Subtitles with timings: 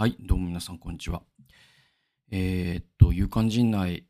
[0.00, 1.20] はい、どうも皆さん、こんにちは。
[2.30, 4.06] えーっと、勇敢陣内、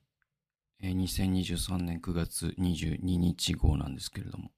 [0.81, 4.53] えー2023年9月22日号なんですけれども、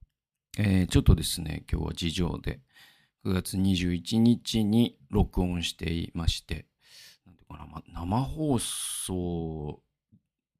[0.58, 2.60] えーちょっとですね、今日は事情で、
[3.24, 6.66] 9月21日に録音していまして、
[7.24, 9.80] なんていうかな、ま、生放送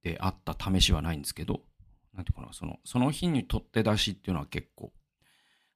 [0.03, 1.61] であった試しはないんですけど、
[2.15, 4.91] なんていうかな、その、その日に取って出しっていうのは結構、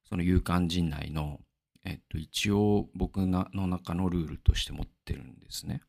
[0.09, 1.39] その勇敢陣内の、
[1.87, 5.81] えっと、一応僕の中のルールとして持ってるんですね。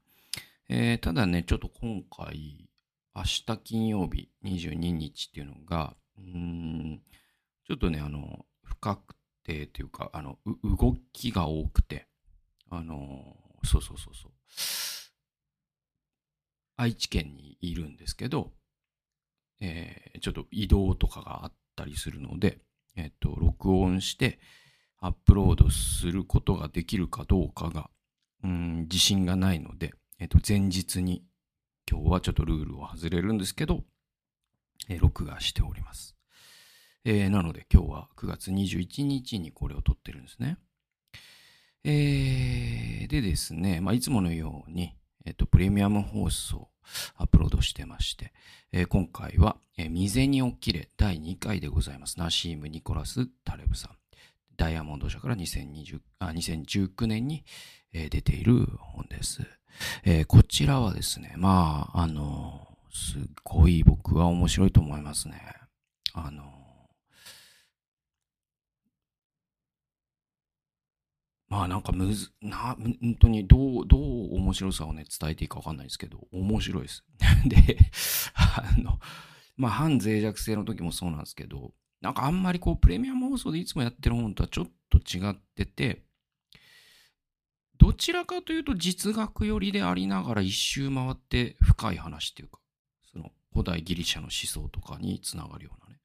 [0.69, 2.69] えーただね、ちょっと今回、
[3.17, 7.01] 明日金曜日22日っていうのが、うん、
[7.67, 12.07] ちょっとね、あの、不確定というか、あの、動きが多くて、
[12.71, 14.33] あの、そうそうそうそう。
[16.77, 18.53] 愛知県にいるんですけど、
[19.59, 22.61] えーちょっと移動とかがあったりするので、
[22.95, 24.39] えっと、録音して、
[25.01, 27.91] アップロードすることができるかどうかが、
[28.43, 31.23] うん、自信がないので、えっと、前日に、
[31.91, 33.85] 今日はちょっとルールを外れるんですけど、
[34.89, 36.17] え録画しております。
[37.05, 40.59] えーなので今日は9月21日にこれを撮ってるんですね。
[41.85, 46.69] えーでですね、まあ、いつものように、えっと、プレミアム放送
[47.17, 48.33] アップロードしてまして、
[48.73, 52.19] えー今回は、えー、未然に起きれ第2回でございます。
[52.19, 53.93] ナシーム・ニコラス・タレブさん。
[54.59, 57.45] ダイヤモンド社から2020あ2019年に、
[57.95, 59.43] えー出ている本です、
[60.05, 65.41] えーこちらはですね、まあ、あのすっごい僕は面白いと思いますね。
[66.13, 66.43] あの
[71.49, 77.05] まあなんかむず、な、本当にどう、どう面白さをね、伝えていいかわかんないですけど、面白いです。
[77.49, 77.79] で、
[78.35, 78.99] あの、
[79.57, 86.03] まあ反脆弱性の時もそうなんですけど、なんかあんまりこうプレミアム放送でいつもやってる本とはちょっと違ってて、
[87.79, 92.59] どちらかというと実学寄りでありながら一周回って深い話っていうか、
[93.13, 96.01] その古代ギリシャの思想とかにつながるようなね。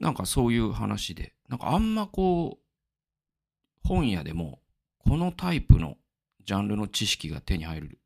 [0.00, 4.60] なんかそういう話で、なんかあんまこう、本屋でも
[4.98, 5.96] このタイプの
[6.44, 7.98] ジャンルの知識が手に入る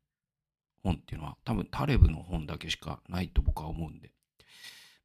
[0.83, 4.11] 本っていうのは多分タレブの本だけしかないと僕は思うんで、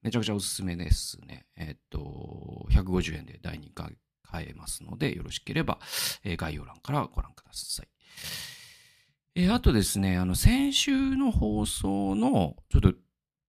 [0.07, 1.47] めちゃくちゃおすすめですね。
[1.57, 5.81] えっと、150円で第2回買えますので、よろしければ、
[6.23, 7.89] えー概要欄からご覧ください。
[9.35, 12.95] えーあとですね、あの、先週の放送の、ちょっと、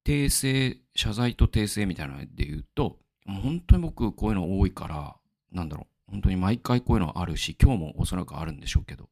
[0.03, 2.97] 訂正、謝罪と訂正みたいなので言うと、
[3.28, 5.16] もう本当に僕こういうの多いから、
[5.51, 9.09] なんだろう、本当に毎回こういうのあるし、今日もおそらくあるんでしょうけど、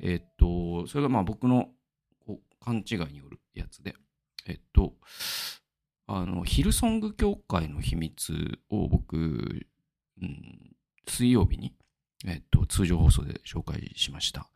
[0.00, 1.68] えっと、それがまあ僕の
[2.26, 3.94] こう勘違いによるやつで、
[4.48, 4.94] えっと、
[6.06, 9.66] あの、ヒルソング協会の秘密を僕、
[10.20, 10.76] うん、
[11.08, 11.74] 水曜日に、
[12.26, 14.48] えっと、通常放送で紹介しました。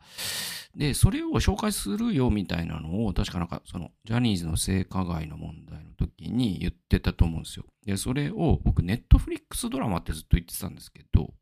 [0.75, 7.65] で、それを紹介するよみたいなのを、確かなんか、その、ジャニーズの性加害の問題の時に言ってたと思うんですよ。
[7.85, 11.33] で、それを僕、ネットフリックスドラマってずっと言ってたんですけど、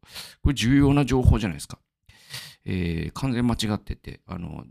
[0.41, 1.79] これ重要な情報じゃないですか。
[2.65, 4.65] えー完全間違ってて、あの、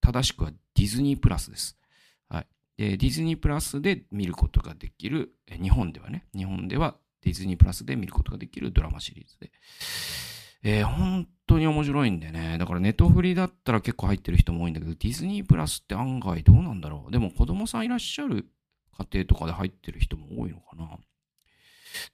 [0.00, 1.76] 正しくはディズニープラスです。
[2.80, 9.52] ディズニープラスで見ることができる、え日本ではね、日本ではディズニープラスで見ることができるドラマシリーズで、
[10.62, 17.12] えー本当に面白いんでね、だからネットフリだったら結構入ってる人も多いんだけど、ディズニープラスって案外どうなんだろう。
[17.12, 18.46] でも子供さんいらっしゃる
[18.96, 20.88] 家庭とかで入ってる人も多いのかな。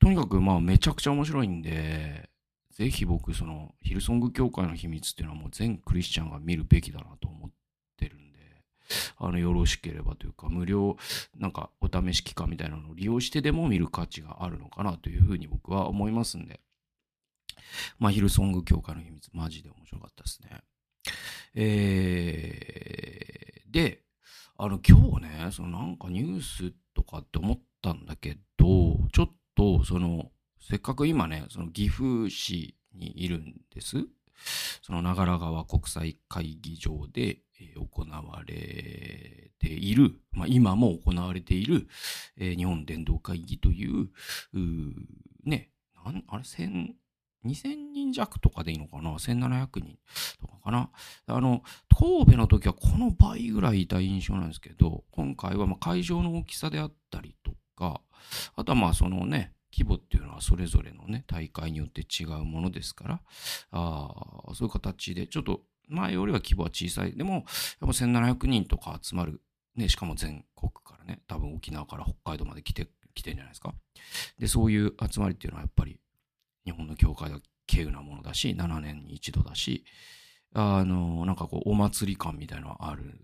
[0.01, 2.31] とにかくまあめちゃくちゃ面白いんで、
[2.73, 7.56] ぜひ僕そのヒルソング協会の秘密っていうのはもう全クリスチャンが見るべきだなと思って、
[9.19, 10.97] あのよろしければというか無料
[11.37, 16.61] なんかお試し期間みたいなのを利用してでも見る価値があるのかなというふうに僕は思いますんで、
[17.99, 20.61] まあヒルソング協会の秘密マジで面白かったですね。
[21.55, 24.03] えー、で、
[24.59, 30.31] あの今日ね、そのなんかニュースとかって思ったんだけど、ちょっとその
[30.61, 34.07] せっかく今ね、その岐阜市にいるんです。
[34.83, 37.39] その長良川国際会議場で、
[37.75, 41.87] 行われている、まあ、今も行われている、
[42.37, 44.09] えー日本伝道会議という、
[44.55, 44.59] う
[45.45, 45.71] ね、
[46.05, 46.95] なんあれ、千、
[47.47, 49.99] 2000人弱とかでいいのかな ?1700 人
[50.41, 50.91] とかかな？
[51.27, 51.63] あの、
[51.97, 58.01] 神戸の時はこの倍ぐらいいた印象なんですけど、今回はま会場の大きさであったりとか、
[58.55, 63.21] あとはまあそのね、規模っていうのはそれぞれのね、大会によって違うものですから、
[63.71, 64.09] あ
[64.55, 67.13] そういう形で、ちょっと前よりは規模は小さい。
[67.17, 67.43] でも、やっ
[67.81, 69.41] ぱ1700人とか集まる。
[69.77, 73.75] ね、しかも全国からね、多分沖縄から北海道まで来て、来てんじゃないですか。
[74.39, 76.01] で、そういう集まりっていうのはやっぱり
[76.65, 77.41] 日本の教会が
[77.71, 79.85] 稀有なものだし、7年に一度だし、
[80.55, 83.17] あの、なんかこう、お祭り感みたいなのがあるんで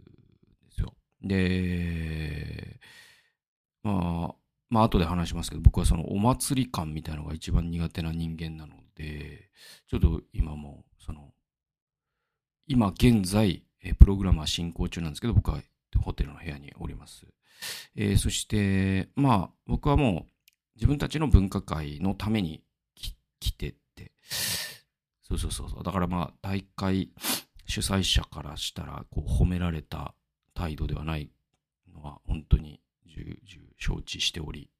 [0.71, 0.95] すよ。
[1.23, 2.81] で、
[3.83, 4.35] まあ、
[4.69, 9.51] まあ後で話しますけど、僕はそのお祭り感みたいなのが一番苦手な人間なので、
[9.89, 11.32] ちょっと今も、その、
[12.67, 13.63] 今現在、
[13.99, 15.61] プログラムは進行中なんですけど、僕は
[15.99, 17.27] ホテルの部屋におります。
[17.95, 22.63] えー、そして、まあ、僕はもう自分たちの分科会のために
[23.41, 24.13] 来てって、
[25.23, 25.83] そうそうそうそう。
[25.83, 27.11] だからまあ、大会
[27.67, 30.15] 主催者からしたら、こう、褒められた
[30.55, 31.31] 態度ではない
[31.95, 34.71] のは、本当に重々承知しており、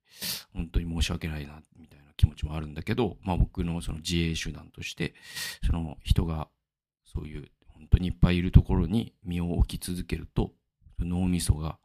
[0.53, 5.15] 本当に申し訳ないな、みたいな気持ちもあるんだけど、まあ僕のその自衛手段として、
[5.67, 6.49] その人が
[7.05, 7.49] そういう
[7.83, 10.53] 本当にいっぱいいるところに身を置き続けると、
[11.01, 11.79] 脳みそが、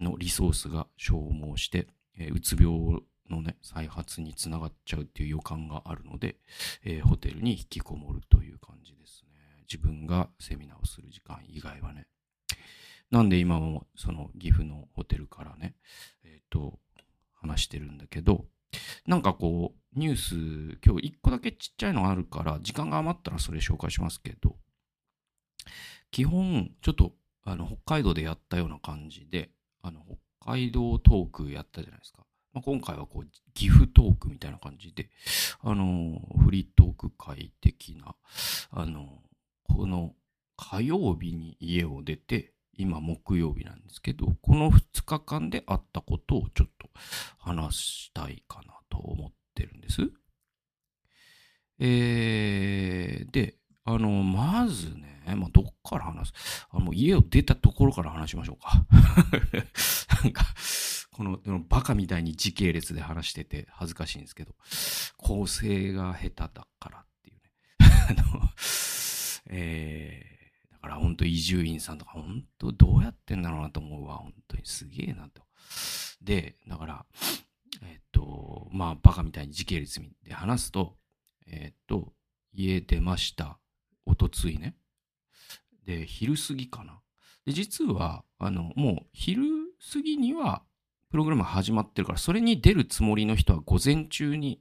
[0.00, 1.86] のリソースが消耗して、
[2.18, 3.00] えー、うつ病
[3.30, 6.36] のね、再発につながっちゃうっていう予感があるので、
[6.84, 9.30] えー、ホテルに引きこもるという感じですね。
[9.62, 12.06] 自分がセミナーをする時間以外はね。
[13.10, 15.74] なんで今もその岐阜のホテルからね、
[16.24, 16.78] えっ、ー、と、
[17.34, 18.44] 話してるんだけど、
[19.06, 24.56] なんかこう、ニュース、今日一個だけちっちゃいのがあるから、時間が余ったらそれ紹介しますけど、
[26.10, 27.12] 基本、ちょっと、
[27.44, 29.50] あの、北海道でやったような感じで、
[29.82, 30.00] あの、
[30.40, 32.24] 北海道トークやったじゃないですか。
[32.52, 35.10] まあ、今回はこう、岐阜トークみたいな感じで、
[35.60, 38.14] あの、フリートーク会的な、
[38.70, 39.22] あの、
[39.64, 40.14] この
[40.56, 46.88] 火曜日に家を出て、今木曜日なんですけど、この2日間であったことをちょっと
[47.38, 50.10] 話したいかなと思ってるんです。
[51.78, 56.66] えー、で、あの、まずね、まあ、どっから話す？
[56.70, 58.86] あの、家を出たところから話しましょうか。
[60.22, 60.44] なんか、
[61.12, 61.38] この、
[61.68, 64.54] バカみたいに時系列で話してて恥ずかしいんですけど、
[65.16, 67.50] 構成が下手だからっていうね。
[67.78, 68.50] あの、
[69.46, 70.34] えー
[70.84, 74.18] だから本当移住院さんとか本当どうやってんだろうなと思うわ。
[74.18, 75.42] 本当にすげえなと。
[76.20, 77.06] で、だから、
[77.82, 80.98] えっと、まあバカみたいに時系列で話すと、
[81.46, 82.12] えっと、
[82.52, 83.58] 家出ました。
[84.06, 84.76] おとついね。
[85.84, 87.00] で、昼過ぎかな。
[87.44, 89.42] で、実は、あの、もう昼
[89.92, 90.62] 過ぎには
[91.10, 94.60] プログラム始まってるから、それに出るつもりの人は午前中に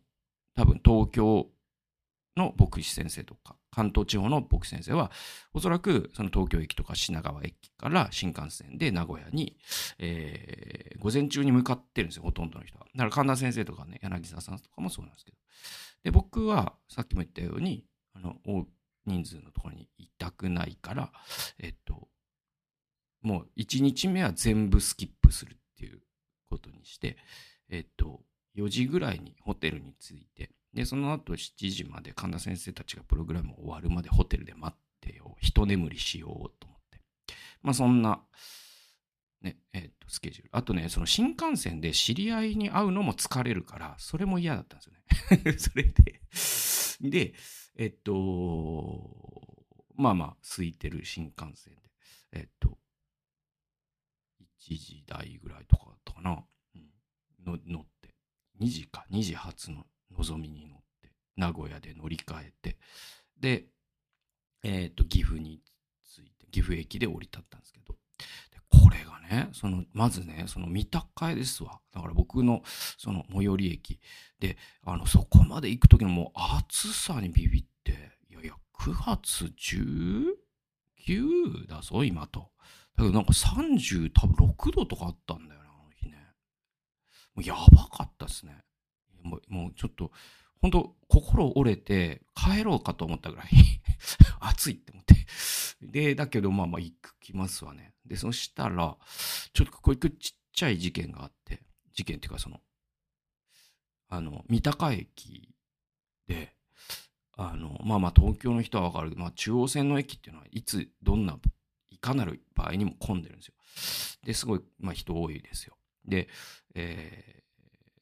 [0.55, 1.47] 多分東京
[2.35, 5.11] の牧師先生とか、関東地方の牧師先生は、
[5.53, 9.57] おそらくその東京駅とか品川駅から新幹線で名古屋に、
[9.99, 12.85] えー、午前中に向かってるんですよ、ほとんどの人は。
[12.95, 15.37] だから神田先生とかね、柳沢さんとかもそうなんですけど。
[16.03, 18.35] で、僕はさっきも言ったように、あの、
[19.05, 21.11] 人数のところにいたくないから、
[21.59, 22.07] えっと、
[23.21, 26.01] もう1日目は全部スキップするっていう
[26.49, 27.17] ことにして、
[27.69, 28.21] えっと、
[28.57, 35.37] 4時ぐらいにホテルに着いて、で、その後7時まで神田先生たちがプログラム終わるまでホテルで待ってよう。
[35.39, 36.29] 一眠りしよう
[36.59, 36.99] と思って。
[37.61, 38.21] まあそんな、
[39.41, 40.49] ね、えっ、と、スケジュール。
[40.53, 45.57] あとね、その新幹線で知り合いに会うのも疲れるから、それも嫌だったんですよね。
[45.59, 46.21] それで
[47.01, 47.33] で、
[47.77, 49.11] えっと、
[49.95, 51.81] まあまあ、空いてる新幹線で、
[52.33, 52.77] えっと、
[54.61, 56.43] 1時台ぐらいとかだったかな。
[56.75, 58.15] うん、の乗って、
[58.61, 59.85] 2時か、2時発の
[60.15, 62.77] のぞみに乗って、名古屋で乗り換えて、
[63.39, 63.65] で、
[64.63, 65.61] えっ、と、岐阜に
[66.05, 67.95] 着いて、岐阜駅で降り立ったんですけど、
[68.73, 71.79] これがね、その、まずね、その三鷹えですわ。
[71.93, 72.63] だから僕の、
[72.97, 73.99] その最寄り駅
[74.39, 82.51] で、あの、そこまで行く時のもう暑さにビビって、いやいや、9月19だぞ、今と。
[82.95, 86.17] だけどなんか30、多分6度とかあったんだよな、あの日ね。
[87.35, 88.63] もうやばかったっすね。
[89.23, 90.11] もうもうちょっと、
[90.61, 93.47] 本当心折れて帰ろうかと思ったぐらい
[94.39, 95.15] 暑いって思って。
[95.81, 97.93] で、だけどまあまあ行きますわね。
[98.05, 98.97] で、そしたら、
[99.53, 101.63] ちょっとここ行くちっちゃい事件があって、
[101.93, 102.61] 事件っていうかその、
[104.07, 105.53] あの、三鷹駅
[106.27, 106.55] で、
[107.35, 111.37] あの、まあまあ東京の人はわかるけど、まあ中央線の駅っていうのはいつ、どんな、
[111.89, 113.53] いかなる場合にも混んでるんですよ。
[114.25, 115.77] で、すごい、まあ人多いですよ。
[116.05, 116.27] で、
[116.75, 117.43] え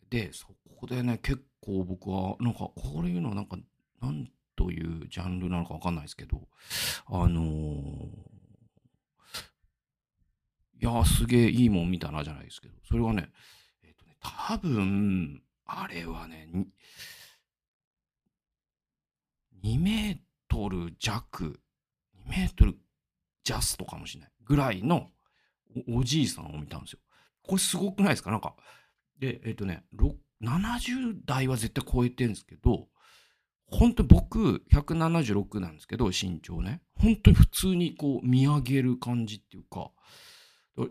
[0.10, 3.58] ー、で、そこでね、結構僕は、なんか、こういうのなんか、
[4.02, 6.48] なんというジャンルなのかわかんないですけど、
[7.08, 7.46] あのー、
[10.82, 13.30] いやすげえいいもん見たなじゃないですけど、それはね、
[13.84, 16.48] えっ、ー、とね、多分、あれはね、
[19.64, 21.60] 2メートル弱、
[22.26, 22.76] 2メートル
[23.44, 25.10] ジャストかもしれないぐらいの
[25.88, 27.00] おじいさんを見たんですよ。
[27.44, 28.32] これすごくないですか？
[28.32, 28.56] なんか、
[29.20, 29.84] で、えっ、ー、とね、
[30.44, 32.88] 70代は絶対超えてるんですけど、
[33.68, 36.82] 本当に僕、176なんですけど、身長ね。
[36.96, 39.92] 本当に普通にこう見上げる感じっていうか。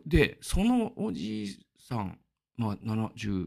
[0.07, 2.19] で、そのおじいさん、
[2.57, 3.47] まあ75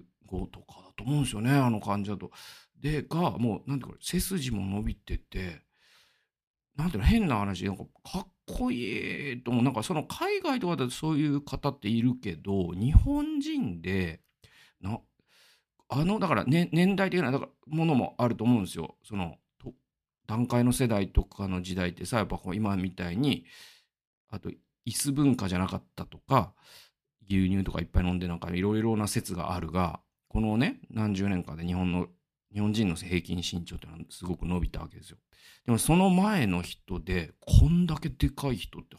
[0.51, 2.31] とかだと思うんですよね、あの感じだと。
[2.79, 5.61] で、が、もう、なんていうか、背筋も伸びてて、
[6.75, 9.63] なんていうの、変な話、なんかかっこいいと思う。
[9.63, 14.21] なんかその海外とかだとそういう方っているけど、日本人で、
[14.81, 14.99] な、
[15.89, 18.97] あの、だから、ね、年代的なだからものもあると思うんですよ。
[19.03, 19.37] その、
[20.25, 23.45] 段階の世代とかの時代ってさ、やっぱこう今みたいに、
[24.29, 24.49] あと、
[24.85, 26.53] 椅子文化じゃなかったとか、
[27.29, 32.07] 牛乳とかいっぱい飲んでなんかいろいろな説があるが、このね、何十年かで日本の、
[32.53, 35.17] 日本人の平均身長ってのはすごく伸びたわけですよ。
[35.65, 38.95] でもその前の人で、こんだけでかい人って、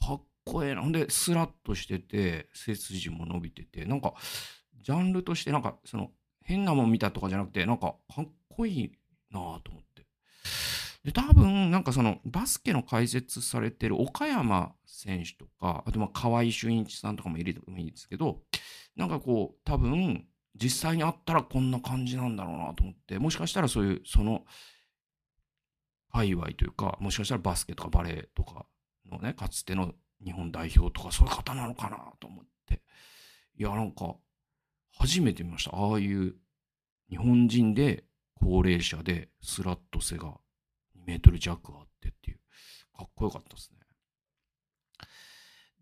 [0.00, 0.82] かっこええな。
[0.82, 4.14] ほんで、スラッとしてて、背筋も伸びてて、なんか、
[4.82, 6.10] ジャンルとしてなんか、その、
[6.42, 8.92] 変なもん見たとかじゃなくて、なんか、かっこいい
[9.30, 10.06] なぁと思って。
[11.04, 18.40] で、多分、なんかその、バスケの解説されてる岡山選手とか、あとまあ、河合俊一さんとかも入れてもいいですけど、
[18.96, 24.44] なんかこう、多分、実際に会ったらこんな感じなんだろうなと思って、もしかしたらそういう、その、
[26.10, 28.66] 界隈というか、もしかしたらバスケとかバレーとか
[29.10, 29.92] のね、かつての
[30.24, 32.80] 日本代表とかそういう方なのかなと思って。
[33.58, 34.16] いや、なんか、
[34.96, 35.76] 初めて見ました。
[35.76, 36.36] ああいう
[37.10, 40.34] 日本人で高齢者でスラッと背が
[41.04, 42.38] 2メートル弱あってっていう、
[42.96, 43.78] かっこよかったですね。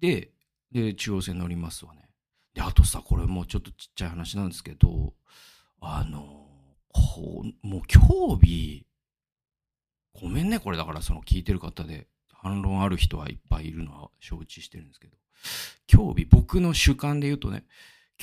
[0.00, 0.32] で、
[0.70, 2.08] で、中央線乗りますわね。
[2.54, 5.14] で、あとさ、これもうちょっとちっちゃい話なんですけど、
[5.80, 6.48] あの、
[6.88, 8.86] こう、もう今日
[10.14, 15.16] ごめんね、これだからその聞いてる方で反論ある人はいっぱいいるのは承知してるんですけど、
[15.90, 17.64] 今日僕の主観で言うとね、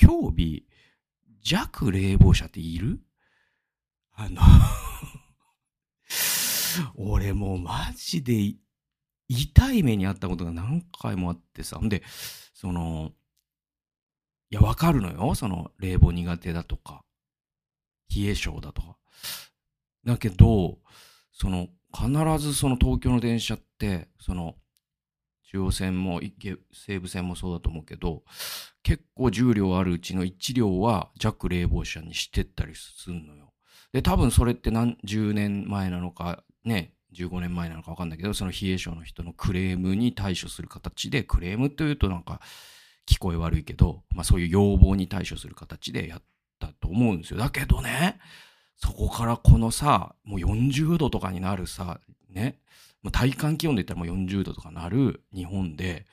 [0.00, 0.64] 今日
[1.42, 3.00] 弱冷房者っている？
[4.14, 4.40] あの
[6.96, 8.54] 俺もうマジで
[9.28, 11.78] 痛い目にあったことが何回もあってさ。
[11.78, 12.02] んで、
[12.52, 13.12] その、
[14.50, 15.34] いや、わかるのよ。
[15.34, 17.04] その、冷房苦手だとか、
[18.14, 18.96] 冷え性だとか。
[20.04, 20.78] だけど、
[21.32, 22.08] その、必
[22.38, 24.56] ずその東京の電車って、その、
[25.50, 26.20] 中央線も
[26.72, 28.22] 西武線もそうだと思うけど、
[28.82, 33.52] 結構重量あるうちの1両は弱冷房車にしてったりすんのよ。
[33.92, 42.40] で、多分それって何十年前なのか、ね、15年前なのか分かんないけど、その冷え性の人のクレームに対処する形で、クレームというとなんか
[43.06, 46.22] 聞こえ悪いけど、まあそういう要望に対処する形でやっ
[46.58, 47.38] たと思うんですよ。
[47.38, 48.18] だけどね、
[48.76, 52.00] そこからこのさ、もう40度とかになるさ、
[52.30, 52.58] ね、
[53.12, 56.06] 体感気温で言ったらもう40度とかなる日本で、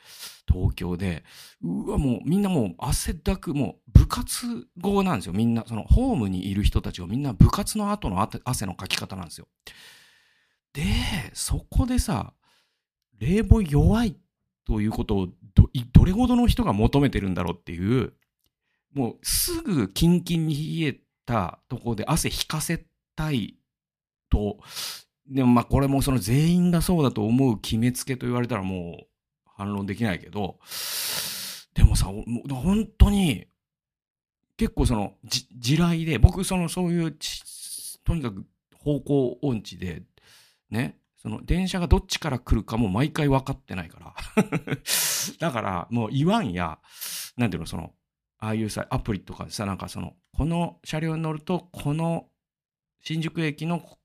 [0.50, 1.24] 東京で、
[1.62, 5.34] うわ、もうみんなもう汗だく、もう部活後なんですよ。
[5.34, 9.48] みんな、そのホームにいる人たちがみんな部活の後の汗のかき方なんですよ。
[10.78, 10.84] で、
[11.34, 12.34] そこでさ、
[13.18, 14.16] 冷房弱い
[14.64, 18.14] ということをど、どれほどの人が求めてるんだろうっていう、
[18.94, 23.56] もうすぐキンキンに冷えたところで汗引かせたい
[24.30, 24.60] と、
[25.26, 29.08] でもまあこれもその全員がそうだと思う決めつけと言われたらもう
[29.46, 30.60] 反論できないけど、
[31.74, 33.48] でもさ、本当に
[34.58, 37.18] 結構その地雷で、僕そのそういう
[38.04, 40.04] とにかく方向音痴で、
[40.70, 44.16] ね、その電車がどっちから来るかも毎回分かってないから。
[45.40, 46.80] だからもう言わんや、
[47.36, 47.94] なんていうの、その、
[48.40, 52.30] ああいうさ、アプリとかでさ、なんかその、この車両に乗ると、この
[53.02, 53.98] 新宿駅の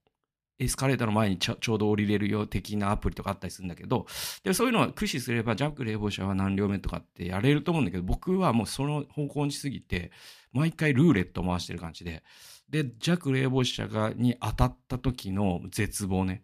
[0.58, 4.06] エスカレーターの前にちょうど降りれるよ的なアプリとかあったりするんだけど、
[4.44, 10.12] でそういうのは駆使すれば弱冷房車は何両目とかってやれると思うんだけど、僕はもうその方向にしすぎて、
[10.52, 12.22] 毎回ルーレット回してる感じで、
[12.72, 16.42] で、弱冷房車がに当たった時の絶望ね。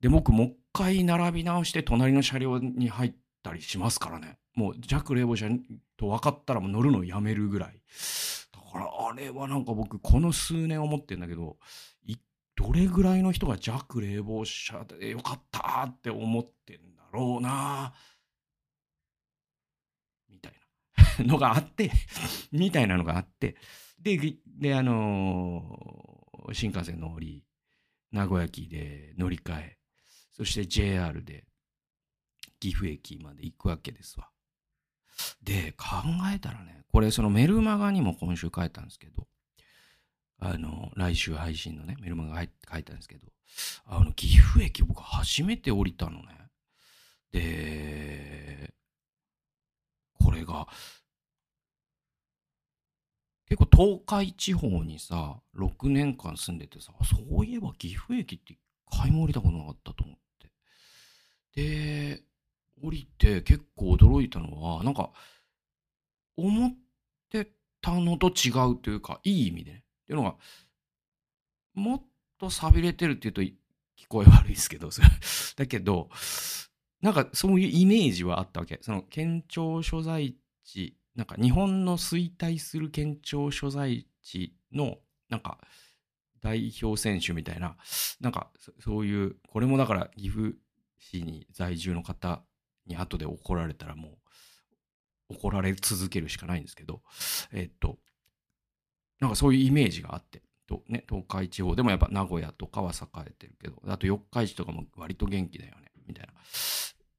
[0.00, 4.38] で、僕もう一回並び直して隣の車両に入ったりしますからね。
[4.54, 5.48] もう弱冷房車
[5.96, 7.80] と分かったらもう乗るのやめるぐらい。
[8.52, 11.56] だからあれはなんか僕この数年思ってんだけど、
[12.54, 17.92] どれぐらいの人が弱冷房車でよかったって思ってんだろうな
[20.30, 20.52] みたい
[21.18, 21.90] な のがあって
[22.52, 23.56] みたいなのがあって、
[24.02, 27.44] で、で、あのー、新幹線乗り、
[28.10, 29.78] 名古屋駅で乗り換え、
[30.32, 31.44] そして JR で
[32.60, 34.28] 岐阜駅まで行くわけですわ。
[35.42, 35.86] で、考
[36.34, 39.26] えたらね、これそのメルマガにも今週書いたんですけど、
[40.38, 43.28] あの、来週配信のね、メルマガ書いたんですけど、
[43.86, 46.50] あの、岐阜駅僕初めて降りたのね。
[47.30, 48.74] で、
[50.22, 50.66] これが、
[53.52, 58.58] 結構東海地方にさ、6年間住んでてさ、そういえば岐阜駅って一
[58.90, 60.50] 回も降りたことなかったと思って。
[61.62, 62.22] で、
[62.82, 65.10] 降りて結構驚いたのは、なんか、
[66.38, 66.72] 思っ
[67.28, 69.84] てたのと違うというか、いい意味でね。
[70.04, 70.36] っていうのが、
[71.74, 72.02] もっ
[72.38, 73.54] と寂れてるっていうと聞
[74.08, 74.88] こえ悪いですけど、
[75.56, 76.08] だけど、
[77.02, 78.78] なんかそういうイメージはあったわけ。
[78.80, 85.58] その県庁所在地、なんか日本の衰退する県庁所在地の、なんか
[86.40, 87.76] 代表選手みたいな、
[88.20, 88.50] なんか
[88.80, 90.54] そういう、これもだから岐阜
[90.98, 92.42] 市に在住の方
[92.86, 94.18] に後で怒られたらも
[95.30, 97.02] う怒られ続けるしかないんですけど、
[97.52, 97.98] えっと、
[99.20, 106.32] なんかそういうイメージがあって、とね、東海地方でもやっぱ名古屋とかは栄えてるけど、あと四日市とかも割と元気だよね、みたいな。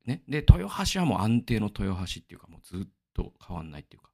[0.05, 0.23] ね。
[0.27, 4.09] で、豊橋はもう安定の豊橋っていうか、もうずっと変わんないっていうか。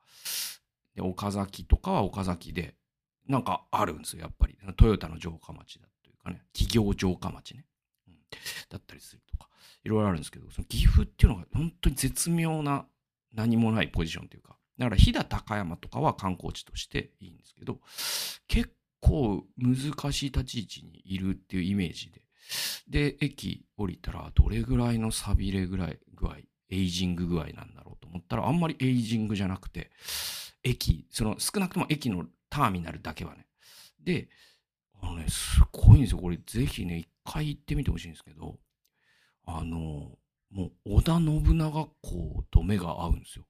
[0.96, 2.76] で、岡崎とかは岡崎で、
[3.28, 4.58] なんかあるんですよ、やっぱり。
[4.78, 7.66] トヨタの城下町だというかね、企業城下町ね。
[8.08, 8.16] うん、
[8.70, 9.50] だったりするとか、
[9.84, 12.86] いろいろあるんですけど、その岐阜っていうのが本当に絶妙な
[13.34, 17.80] 何もないポジションというか、だから飛騨高山とかは観光地としていいんですけど、
[18.48, 22.22] 結構難しい立ち位置にいるっていうイメージで、
[22.88, 26.38] で、駅降りたらどれぐらいの錆びれぐらい具合、
[26.70, 29.92] エイジング具合なんだろうと思ったら、あんまりエイジングじゃなくて、
[30.64, 33.48] 駅、その少なくとも駅のターミナルだけはね。
[34.04, 34.30] で、
[35.02, 36.20] あのね、すごいんですよ。
[36.20, 38.60] これぜひね、一回行ってみてほしいんですけど、
[39.46, 40.18] あの、
[40.52, 43.46] もう織田信長公と目が合うんですよ。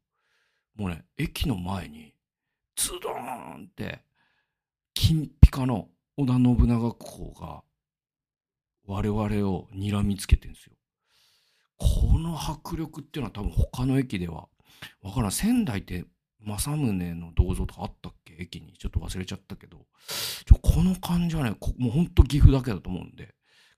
[0.75, 2.13] もうね、駅の前に、
[2.75, 4.03] ズドーンって、
[4.93, 7.63] 金ピカの織田信長公が
[8.85, 10.73] 我々を睨みつけてるんですよ。
[11.79, 14.48] この迫力っていうのは多分他の駅では、
[15.01, 15.31] わからん。
[15.31, 16.05] 仙台って
[16.41, 18.36] 政宗の銅像とかあったっけ？
[18.38, 18.74] 駅に。
[18.74, 19.88] ちょっと忘れちゃったけど。
[20.62, 23.33] この感じはね、もうほんと岐阜だけだと思うんで、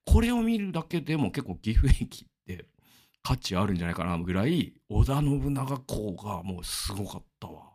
[0.05, 2.65] これを見るだけでも結構岐阜駅って
[3.24, 7.71] 価値あるんじゃないかなぐらい、織田信長公がもうすごかったわ。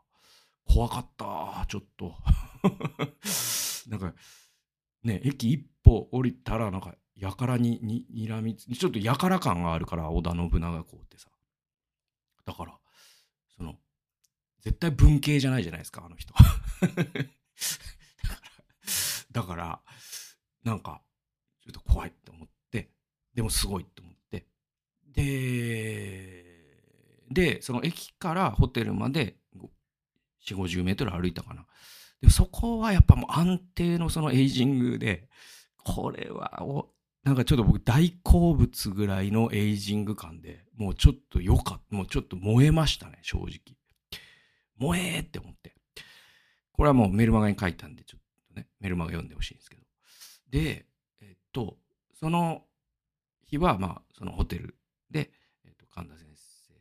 [0.69, 2.15] 怖かった、ちょっと。
[3.89, 4.15] なんか、
[5.05, 11.29] ね、駅一歩降りたら、なんか、やからにににらみちょっとやから感があるから織田信長公ってさ。
[12.45, 12.79] だから
[13.57, 13.75] その
[14.61, 16.35] 絶対文系じゃないじゃないですかあの人。
[19.33, 19.81] だから
[20.63, 21.03] なんか
[21.65, 22.91] ちょっと怖いって思って
[23.35, 24.47] でもすごいって思って。
[25.07, 26.47] で
[27.31, 29.39] でその駅からホテルまで
[30.45, 31.67] 4 5 0メートル歩いたかな。
[32.21, 35.29] でそこはやっぱもう安定のそのエイジングで
[35.79, 36.91] これはお
[37.27, 41.97] なんかちょっと僕大好物ぐらいのエイジング感で、もうちょっと良かった。
[41.97, 43.59] もうちょっと燃えましたね、正直。
[44.79, 45.75] 燃えって思って。
[46.71, 48.23] これはもうメルマガに書いたんで、ちょっ
[48.55, 49.83] とね、メルマガ読んでほしいんですけど。
[50.51, 50.87] で、
[51.21, 51.77] えっと、
[52.15, 52.63] その
[53.45, 54.77] 日は、まあ、そのホテル
[55.11, 55.33] で、
[55.65, 56.75] えっと、神田先生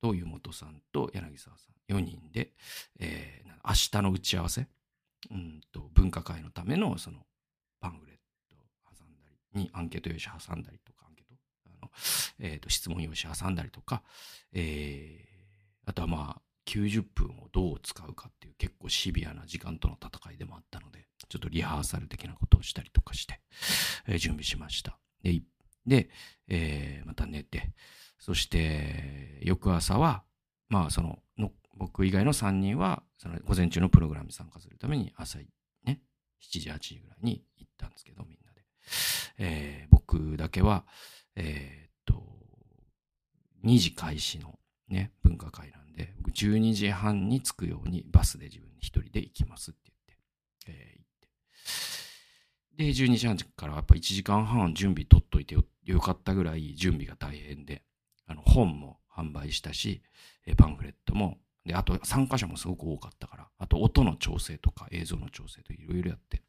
[0.00, 2.52] と湯本さんと柳沢さん、4人で、
[3.00, 4.68] えー、明日の打ち合わせ、
[5.32, 7.26] うんと、分科会のための、その、
[7.80, 8.09] パンフレ
[9.54, 11.34] にアンケート用紙挟んだりとか、アンケート
[11.66, 11.90] あの、
[12.40, 14.02] えーと、質問用紙挟んだりとか、
[14.52, 23.40] えー、あとはまあ、90分をどう使うかっていう結構シビアな時間との戦いでもあったので、ちょっとリハーサル的なことをしたりとかして、
[24.06, 24.98] えー、準備しました。
[25.22, 25.42] で、
[25.86, 26.10] で
[26.48, 27.72] えー、また寝て、
[28.18, 30.22] そして、翌朝は、
[30.68, 36.00] まあ、そのの、僕以外の3人は、その午前中のプログラムに参加するために朝、ね、
[36.42, 38.49] 7時、8時ぐらいに行ったんですけど、みんな。
[39.42, 40.84] えー、僕だけは、
[41.34, 42.22] えー、っと、
[43.64, 53.02] 2時開始のね、分科会なんで、僕12時半に着くようにバスで自分一人で行きますって言って、えー、行って。
[53.04, 57.82] で、12時半からやっぱ1時間半準備取っといてよよかったぐらい準備が大変で、
[58.26, 60.02] あの本も販売したし、
[60.58, 66.42] パンフレットも、で、あと参加者もすごく多かったから、あと音の調整とか映像の調整といろいろやって、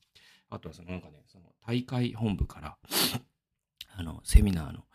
[0.51, 2.77] あとはそのなんかね、その大会本部から
[3.95, 4.85] あの、セミナーの、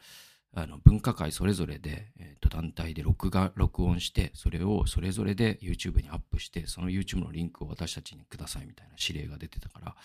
[0.55, 9.97] あの、分科会それぞれで、え、ー、と、団体で録画、録音して、それをそれぞれで YouTube にアップして、その YouTube のリンクを私たちにくださいみたいな指令が出てたから、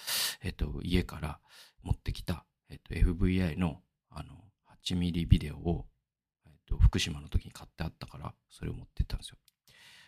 [0.41, 1.39] え、ー、と、家から
[1.83, 4.43] 持ってきた、え、ー、と、FVI の、あの、
[4.83, 5.85] 8ミリビデオを、
[6.45, 9.37] えっ、と、福島の時に買ってあったから、それを持ってったんですよ。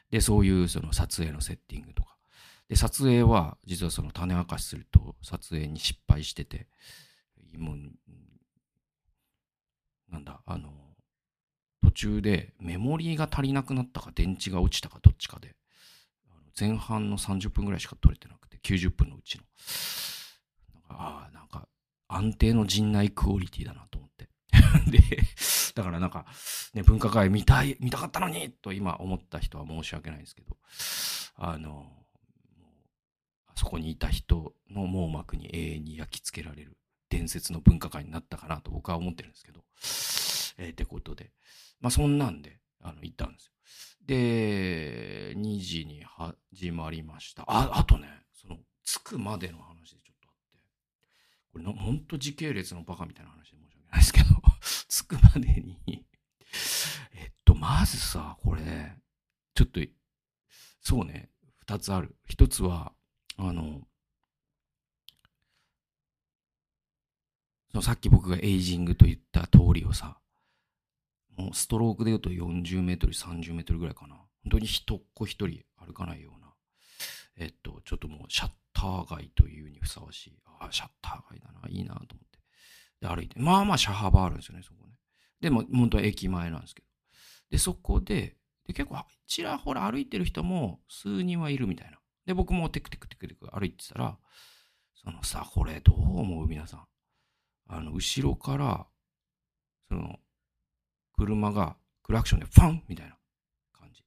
[0.09, 2.17] で、そういうその撮影のセッティングとか、
[2.69, 6.67] で、撮影は、実はその種明かしすると、撮影に失敗してて、
[7.57, 7.77] もう、
[10.09, 10.71] なんだ、あの、
[11.81, 15.55] 途中でメモリーが足りなくなったか、電池が落ちたか、どっちかで、
[16.57, 19.43] 前半の30分ぐらいしか撮れてなくて、90分のうちの。
[20.89, 21.67] ああ、なんか、
[22.07, 24.29] 安定の陣内クオリティだなと思って。
[24.89, 24.99] で、
[25.75, 26.25] だからなんか、
[26.73, 30.57] ね、分科会見たい、見たかったのにと今思った人は申し訳ないですけど、
[31.35, 32.02] あの、
[33.55, 36.77] そこにいた人の網膜に永遠に焼き付けられる
[37.09, 39.61] 伝説の分科会になったかなと僕は思ってるんですけど、
[40.57, 41.31] えー、ってことで、
[41.79, 43.51] まあそんなんで、あの、行ったんですよ。
[44.05, 47.43] で、2時に始まりました。
[47.47, 50.57] あ、あとね、その、着くまでの話でちょっとあって、
[51.51, 54.25] これの、ほんと時系列のバカみたいな話で申し訳ないですけど、
[54.89, 56.05] 着くまでに
[57.13, 58.95] えっと、まずさ、これ、
[59.55, 59.79] ちょっと、
[60.81, 62.15] そうね、二つある。
[62.25, 62.93] 一つは、
[63.37, 63.81] あの、
[67.81, 70.19] さっき僕がエイジングと言った通りをさ、
[71.35, 74.15] もうストロークで言うと40メートル、30メートルぐらいかな。
[74.43, 76.53] 本当に一っ子一人歩かないような。
[77.37, 80.39] えっと、ちょっともうシャッター街というにふさわしい。
[80.45, 81.67] ああ、シャッター街だな。
[81.69, 82.17] いいなと思って。
[83.01, 83.39] で、歩いて。
[83.39, 84.93] まあまあ、車幅あるんですよね、そこね。
[85.41, 86.87] でも、本当は駅前なんですけど。
[87.49, 88.35] で、そこで、
[88.67, 91.97] で結構、ちらほら歩いてる人も数人はいるみたいな。
[92.25, 94.17] で、僕もテクテクテクテク歩いてたら、
[94.95, 96.47] そのさ、これどう思う？
[96.47, 96.87] 皆さん。
[97.67, 98.87] あの、後ろから、
[99.89, 100.19] その、
[101.17, 103.17] 車がクラクションでファンみたいな
[103.73, 104.03] 感じ。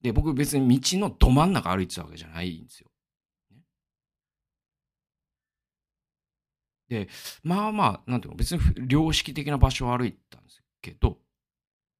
[0.00, 2.90] で、僕別に道のど真ん中歩いてたわけじゃないんですよ。
[6.88, 7.08] で、
[7.42, 11.18] まあまあ、なんていうの、別に良識的な場所を歩いたんですけど、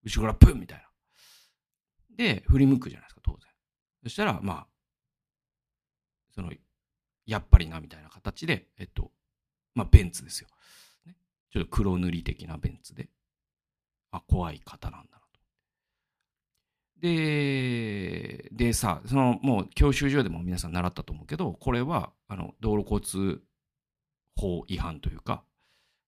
[0.02, 0.84] 後ろからプンみたいな。
[2.16, 3.40] で、振り向くじゃないですか、当然。
[4.02, 4.66] そしたら、まあ、
[6.34, 6.52] その、
[7.26, 9.10] やっぱりな、みたいな形で、えっと、
[9.74, 10.48] まあ、ベンツですよ。
[11.06, 11.14] ね、
[11.50, 13.08] ちょっと黒塗り的なベンツで、
[14.10, 15.40] あ、怖い方なんだなと。
[17.00, 23.42] で、でさ、そのもう教習所でも皆さん習ったと思うけど、これはあの道路交通
[24.36, 25.44] 法違反というか、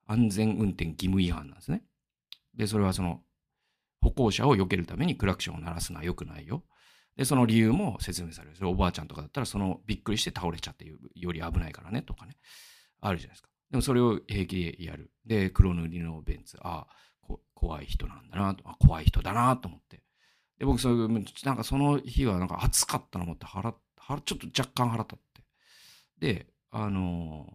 [0.07, 1.83] 安全運転義務違反なんですね。
[2.55, 3.21] で、それはその
[4.01, 6.63] 歩行者を避けるためにクラクションを鳴らすのは良くないよ。
[7.17, 8.57] で、その理由も説明される。
[8.57, 12.37] それおばあちゃんとかだったら、そのびっくりして倒れちゃってより危ないからねとかね。
[13.01, 13.49] あるじゃないですか。
[13.71, 15.11] でもそれを平気でやる。
[15.25, 16.57] で、黒塗りのベンツ。
[16.61, 20.03] ああ、怖い人なんだなと、あ、怖い人だなと思って。
[20.59, 21.09] で、僕そういう、
[21.45, 25.43] なんかその日はなんか暑かったのもって腹、腹、ちょっと若干腹立って。
[26.19, 27.47] で、あの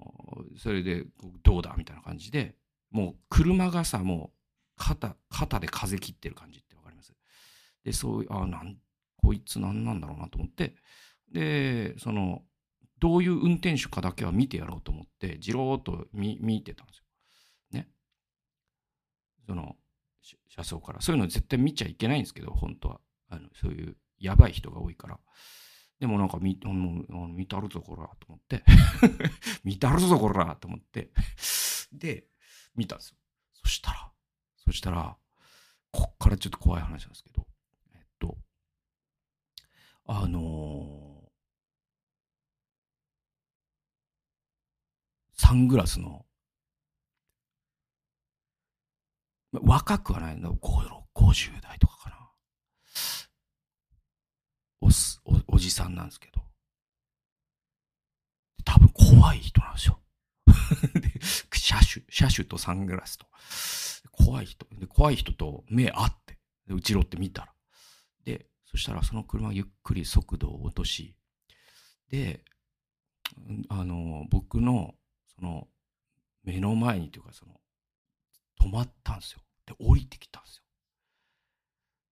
[0.56, 1.06] ー、それで、
[1.44, 2.56] どうだみたいな感じで、
[2.90, 4.38] もう車がさ、もう
[4.76, 7.14] 肩、肩で風切ってる感じってわかります？
[7.84, 8.78] で、そういう、あ、なん、
[9.22, 10.76] こいつ何なんだろうなと思って、
[11.32, 12.42] で、その、
[13.00, 17.04] どういう運転手かだけは見てやろうと思って、じろーっと見、見てたんですよ。
[17.72, 17.88] ね。
[19.48, 19.76] その、
[20.50, 21.02] 車窓から。
[21.02, 23.02] そういうの絶対見ちゃいけないんですけど、本当は。
[23.30, 25.18] あのそういうやばい人が多いから。
[26.00, 28.64] でもなんか見、も見たるぞ、こら、と思って。
[29.64, 31.12] 見たるぞ、こら、と思って。
[31.94, 32.28] で、
[32.76, 33.18] 見たんですよ。
[33.54, 34.12] そしたら、
[34.58, 35.18] そしたら、
[35.92, 37.46] こっからちょっと怖い話なんですけど、
[40.14, 46.26] あのー、サングラスの
[49.54, 52.32] 若くはないの、50代とかかな。
[54.82, 56.42] おすお、おじさんなんですけど。
[58.66, 60.02] 多分怖い人なんですよ。
[61.56, 63.28] 車種、車種とサングラスと。
[64.12, 64.66] 怖い人。
[64.76, 67.54] で怖い人と目合って、で後ろって見たら。
[68.26, 71.16] で、そしたらその車ゆっくり速度を落とし、
[72.10, 72.44] で、
[73.70, 74.96] あの、僕の、
[75.36, 75.68] その、
[76.44, 77.60] 目の前にというか、その、
[78.62, 79.42] 止まったんですよ。
[79.66, 80.62] で、降りてきたんです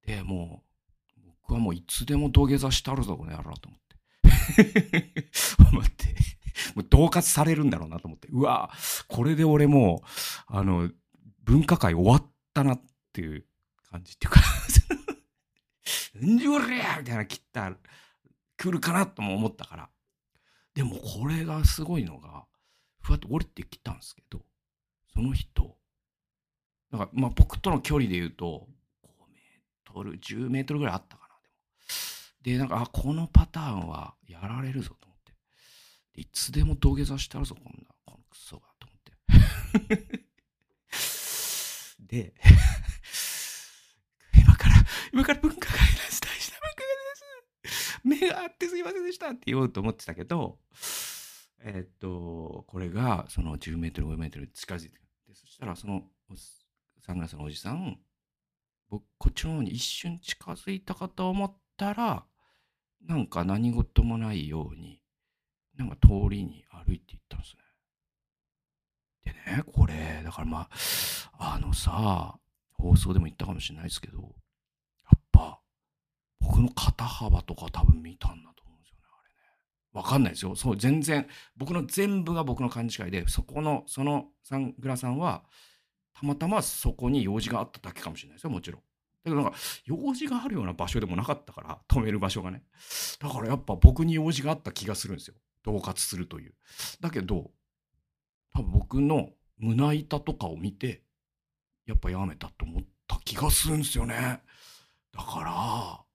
[0.07, 0.15] よ。
[0.17, 0.63] で、も
[1.17, 3.89] う、僕はもういつでも土下座してあるぞ、この野郎と思って。
[5.71, 6.15] 思って、
[6.75, 8.71] もう恫喝されるんだろうなと思って、うわ
[9.07, 10.07] これで俺もう、
[10.47, 10.89] あの、
[11.43, 12.81] 文化会終わったなっ
[13.13, 13.45] ていう
[13.89, 14.41] 感じっていうか
[16.25, 17.71] んじゅりゃみたいな切った
[18.57, 19.89] 来るかなとも思ったから。
[20.75, 22.45] でもこれがすごいのが、
[23.01, 24.41] ふわっと降りてきたんですけど、
[25.13, 25.75] その人、
[26.91, 28.67] なんか、まあ、僕との距離で言うと、
[29.03, 31.55] 5メートル、10メートルぐらいあったかな、でも。
[32.41, 35.33] で、なんか、あ、このパターンはやられるぞと思って。
[36.15, 37.71] いつでも土下座してあるぞ、こんな、
[38.05, 40.29] このクソが、と思って。
[41.99, 42.33] で、
[44.35, 44.75] 今から、
[45.13, 46.21] 今から文化会です。
[46.21, 46.87] 大事な文化会
[47.67, 47.99] です。
[48.03, 50.59] 目があってすいませでしたって言おうと思ってたけど、
[51.61, 55.35] えー、っと、これが、その10メートル、5メートル近づいてくる。
[55.35, 56.03] そしたら、その、
[56.99, 57.99] サングラスのおじさん、
[58.89, 62.25] 僕、こっちの方に一瞬近づいたかと思ったら、
[63.05, 65.01] なんか何事もないように、
[65.77, 69.33] なんか通りに歩いて行ったんですね。
[69.33, 70.69] でね、これ、だからま
[71.39, 72.39] あ、あのさ、
[72.73, 74.27] 放送でも言ったかもしれないですけど、や
[75.15, 75.61] っぱ、
[76.39, 78.63] 僕の肩幅とか多分見たんだと
[79.93, 80.55] わかんないですよ。
[80.55, 85.43] そう、全然、僕の全部が僕の勘違いで、そこの、そのサングラさんは、
[86.13, 88.81] たまたまそこに用事があっただけかもしれないですよ、もちろん。
[88.81, 88.85] だ
[89.25, 92.63] けどなんか、用事があるような場所でもなかったから、止める場所がね。
[93.19, 95.35] だからやっぱ僕に用事があった気がするんですよ。
[95.63, 96.53] 恫喝するという。
[97.01, 97.51] だけど、
[98.53, 101.03] 多分僕の胸板とかを見て、
[101.85, 104.41] やっぱやめたと思った気がするんですよね。
[105.11, 106.05] だか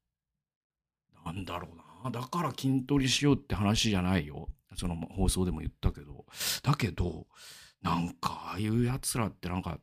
[1.25, 1.84] ら、なんだろうな。
[2.05, 4.51] あだから筋トレしようって話じゃないよ。
[4.77, 6.27] その放送でも言ったけど。
[6.63, 7.27] だけど、
[7.81, 9.79] なんか、ああいう奴らってなんか、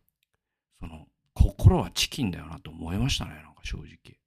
[0.79, 3.31] その、心はチキンだよなと思いましたね。
[3.31, 4.19] なんか正直。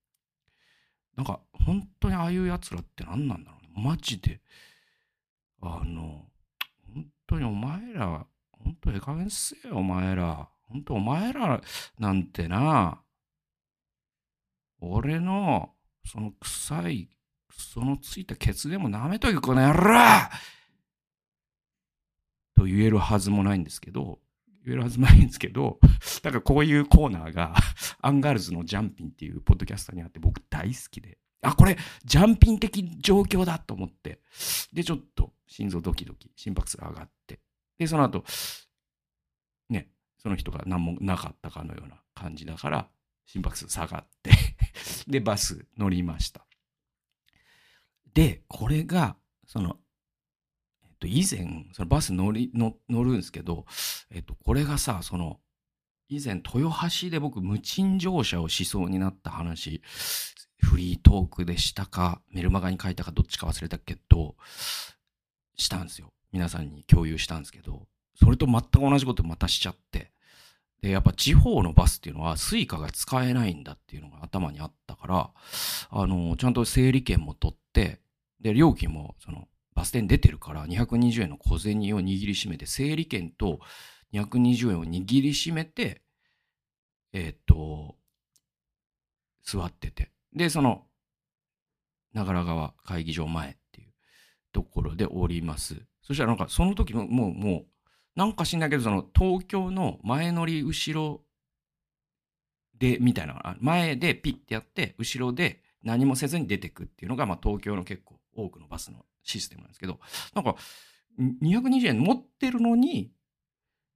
[1.17, 3.69] なんか、本当にああいう奴らって何なんだろうね。
[3.77, 4.41] マジで。
[5.63, 6.27] あの、
[6.93, 10.49] 本当にお前ら、本当ええ加減せえよ、お前ら。
[10.69, 11.61] 本当お前ら
[12.01, 13.01] なんてな、
[14.81, 15.71] 俺の、
[16.05, 17.09] その臭い、
[17.57, 19.95] そのついたケツでも舐めとけ、この野郎！
[22.55, 24.21] と言えるはずもないんですけど、
[24.64, 25.79] 言えるはずもないんですけど、
[26.23, 27.55] だからこういうコーナーが、
[28.01, 34.21] アンガールズのジャンピンっていうポッドキャストにあって僕大好きで、あ、これ、ジャンピン的状況だと思って、
[34.73, 37.40] で、ちょっと心臓ドキドキ、心拍数が上がって、
[37.79, 38.25] で、その後、
[39.69, 39.88] ね、
[40.23, 42.88] その人が何もなかったかのような感じだから、
[43.27, 44.31] 心拍数下がって。
[45.07, 46.47] で、バス乗りました。
[48.14, 49.77] で、これが、その、
[50.85, 53.66] えっと、以前、そのバス乗り、乗るんですけど、
[54.11, 55.40] えっと、これがさ、その、
[56.09, 59.83] 以前、豊橋で僕、無賃乗車をしそうになった話、
[60.61, 64.37] フリートークでしたか、メルマガに書いたかどっちか忘れたけど、
[65.57, 66.12] したんですよ。
[66.33, 70.12] 皆さんに共有したんですけど、それと全く同じことまたしちゃって、
[70.83, 75.31] で、やっぱ地方のバスっていうのは Suica が使えないんだっていうのが頭にあったから、
[75.90, 78.00] あの、ちゃんと整理券も取って、
[78.45, 83.59] で、料金もそのバス停に出てるから220円の小銭を握りしめて、整理券と
[84.13, 86.03] 220円を握りしめて、
[87.15, 87.97] えー、っと、
[89.43, 90.13] 座ってて。
[90.35, 90.83] で、その、
[92.13, 93.93] 長良川会議場前っていう
[94.53, 95.83] ところで降ります。
[96.03, 97.67] そしたらなんかその時ももう、もう、
[98.15, 101.23] なんか知んないけど、その東京の前乗り後ろ
[102.79, 110.01] で、みたいな、前でピッてやって、後ろで何もせずに出てくっていうのが、まあ東京の結構多くのバスのシステムなんですけど、
[110.35, 110.57] なんか、
[111.18, 113.12] 220円持ってるのに、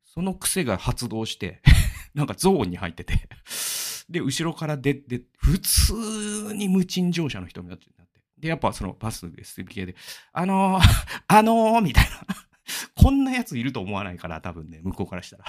[0.04, 1.60] その癖が発動して
[2.14, 3.28] なんかゾーンに入ってて
[4.08, 7.86] で、後ろから出て、普通に無賃乗車の人になって。
[8.38, 9.96] で、やっぱそのバスで SPK で、
[10.32, 10.84] あのー、
[11.26, 12.26] あのー、みたいな
[12.96, 15.44] こんなやついると思わないから、多分ね、向こうからしたら。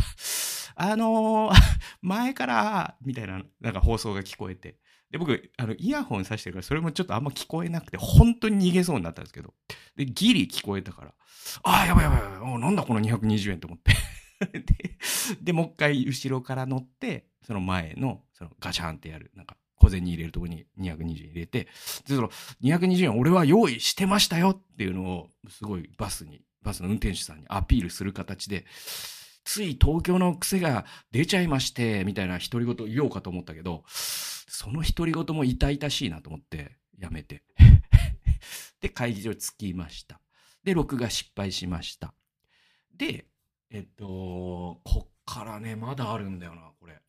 [0.75, 1.56] あのー、
[2.02, 4.78] 前から、みたいな、なんか放送が聞こえて。
[5.12, 9.54] で、僕、あの、イヤホンさしてるから、それもちょっとあんま聞こえなくて、本当に逃げそうになったんですけど。
[9.95, 11.13] で、ギリ聞こえたから、
[11.63, 13.93] ああ、やばいやばいやばい、なんだこの220円と思って
[14.60, 14.98] で。
[15.41, 21.67] で、もう一回後ろから乗って、その前の、そのガシャンってやる、なんか、小銭入れるとこに220円入れて、
[22.08, 22.30] で、その
[22.62, 28.65] 220円俺は用意してましたよっていうのを、すごいバスに、バスの運転手さんにアピールする形で、
[29.43, 37.43] つい東京の癖が出ちゃいまして、みたいな独り言言おうかと思ったけど、その独り言も痛々しいなと思って、やめて。
[38.82, 40.21] で、会議場着きました。
[40.63, 42.13] で、録画失敗しました。
[42.95, 43.28] で、
[43.71, 47.02] えっと、こっからね、まだあるんだよな、これ。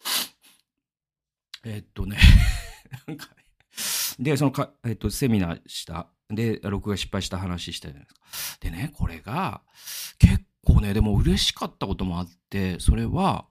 [1.64, 2.16] えっとね
[3.06, 3.44] なんかね。
[4.18, 6.08] で、そのか、えっと、セミナーした。
[6.28, 8.58] で、録画失敗した話したじゃないですか。
[8.60, 9.62] でね、これが、
[10.18, 13.46] 結構ね、でも嬉しかったこともあって、それは、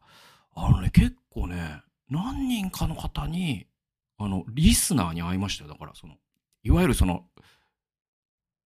[0.53, 3.67] あのね、結構ね、何人かの方に、
[4.17, 5.69] あの、リスナーに会いましたよ。
[5.69, 6.15] だから、その、
[6.63, 7.25] いわゆるその、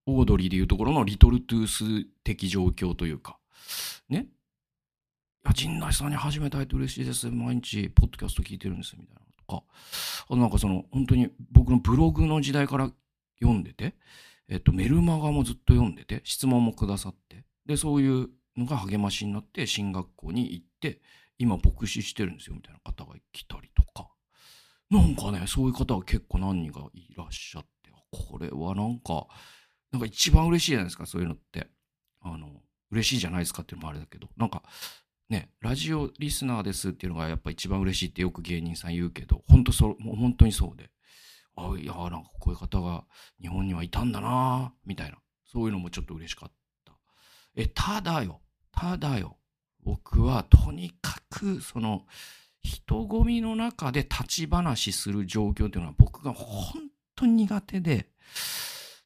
[0.06, 3.38] オードリーでいうところのリトルトゥース的状況というか、
[4.10, 4.28] ね。
[5.46, 7.30] いや、陣内さんに始めたいと嬉しいです。
[7.30, 8.96] 毎日、ポッドキャスト聞いてるんです。
[8.98, 9.22] みたいな。
[9.38, 9.64] とか、
[10.26, 12.92] あとなんかその、本当に僕のブログの時代から
[13.40, 13.96] 読んでて、
[14.50, 21.02] えっと、メルマガもずっと読んでて、質問もくださって、で、そういうのが励ましになって、進学校に行って、
[21.38, 24.10] 今牧師してるんですよ、みたいな方が来たりとか。
[24.90, 29.28] なんかね、そういう方が結構何人かいらっしゃって、これはなんか、
[29.92, 31.68] なんか一番嬉しいじゃないですか、そういうのって。
[32.22, 34.64] あの、嬉しいじゃないですかっていうのもあれだけど、なんか、
[35.30, 40.92] ね、ラジオリスナーですっていうのがやっぱ一番嬉しいってよく芸人さん言うけど、本当そ、もう本当にそうで。
[41.56, 43.06] あ、いや、なんかこういう方が
[43.42, 45.18] 日本にはいたんだなみたいな。
[45.46, 46.56] そういうのもちょっと嬉しかった。
[47.56, 49.38] え、ただよ、ただよ、
[49.84, 52.06] 僕はとにかく、その、
[52.62, 58.08] 人混みの中で立ち話する状況っていうのは僕が本当に苦手で、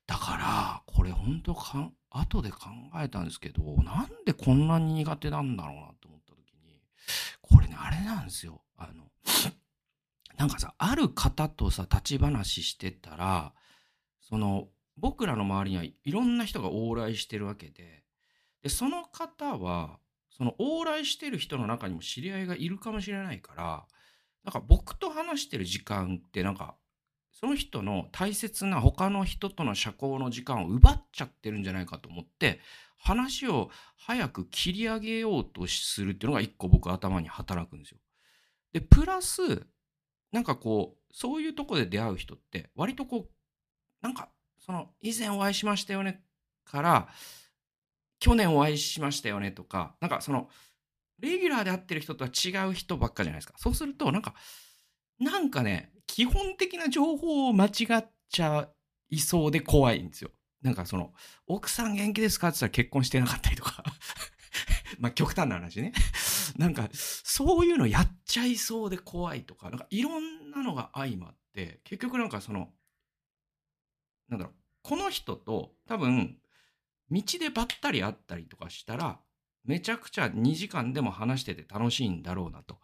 [0.06, 2.70] だから、これ本当か、後で考
[3.04, 6.82] えたんですけど、なんでこんなに苦手なんだろうなと思った時に、
[7.42, 8.62] これね、あれなんですよ。
[8.78, 9.12] あの、
[10.38, 13.54] なんかさ、ある方とさ、立ち話してたら、
[14.22, 18.04] その、僕らの周りにはいろんな人が往来してるわけで、
[18.64, 23.86] で、その方は、その往来してる人の中にも知り合いがいるかもしれないから、
[24.44, 26.76] なんか僕と話してる時間ってなんか、
[27.32, 32.60] その人の大切な他の人との社交の時間を奪っちゃってるんじゃないかと思って、
[32.98, 38.00] 話を早く切り上げようとするっていうのが一個僕頭に働くんですよ。
[38.74, 39.68] で、プラス、
[40.32, 43.30] なんかこう、そういうとこで出会う人って、割とこう、
[44.02, 46.24] なんか、その、以前お会いしましたよね
[46.66, 47.10] から、
[48.20, 50.50] 去年お会いしましたよねとか、なんかその、
[51.20, 53.56] レギュラーで会ってる人とは違う人ばっかじゃないですか。
[53.58, 54.36] そうすると、なんか、
[55.20, 58.70] なんかね、基本的な情報を間違っちゃ
[59.10, 60.32] いそうで怖いんですよ。
[60.62, 61.14] なんかその、
[61.48, 62.50] 奥さん元気ですか？
[62.50, 63.84] って言ったら結婚してなかったりとか
[65.00, 65.94] まあ極端な話ね
[66.58, 72.74] なんか、そういうのやっちゃいそうで怖いとか、なんかいろんなのが相まって、結局なんかその、
[74.30, 76.40] なんだろう、この人と多分、
[77.12, 79.20] 道でばったり会ったりとかしたら、
[79.64, 82.80] めちゃくちゃ2時間でも話してて楽しいんだろうなと。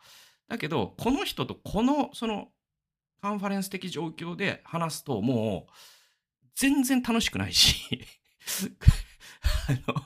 [0.47, 2.49] だけど、この人とこの、その、
[3.21, 5.71] カンファレンス的状況で話すと、もう、
[6.55, 8.05] 全然楽しくないし
[9.69, 10.05] あの、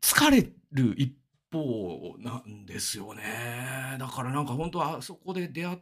[0.00, 1.14] 疲れる一
[1.52, 3.96] 方なんですよね。
[3.98, 5.78] だからなんか本当はあそこで出会っ、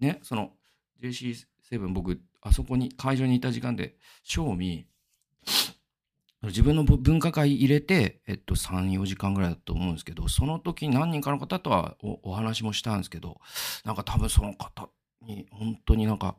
[0.00, 0.52] ね、その
[1.00, 4.88] JC7 僕、あそこに会場にいた時間で、賞味、
[6.42, 13.40] 自分の文化会入れて、えっと、3、4時間ぐらいだと思うんですけど、その時何人かの方とはお話もしたんですけど、
[13.84, 14.88] なんか多分その方
[15.20, 16.36] に、本当になんか、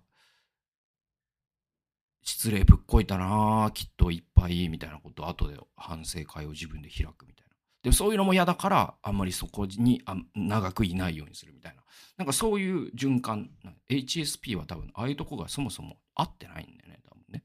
[2.23, 7.51] 失礼ぶっこいたなきっといっぱいみたいなことを後で反省会を自分で開くみたいな。
[7.83, 10.03] でそういうのも嫌だからあんまりそこに
[10.35, 11.81] 長くいないようにするみたいな。
[12.17, 13.49] なんかそういう循環。
[13.89, 17.43] HSP は多分ああいうとこがそもそも合ってないんだよね、多分ね。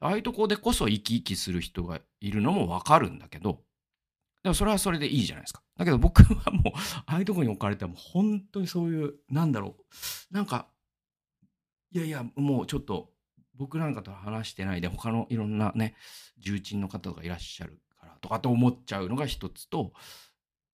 [0.00, 3.60] ああいうとこでこそ生き生きする人がいるのもわかるんだけど、
[4.42, 5.62] でもそれはそれでいいじゃないですか。
[5.78, 6.72] だけど僕はもう、
[7.06, 9.76] ああいうとこに置かれても本当にそういう、なんだろ
[10.30, 10.34] う。
[10.34, 10.68] なんか、
[11.92, 13.14] いやいや、もうちょっと
[13.54, 15.96] 僕なんかと話してないで、他のいろんなね、
[16.38, 19.92] 重鎮の方がいらっしゃるからとかと思っちゃうのが一つと、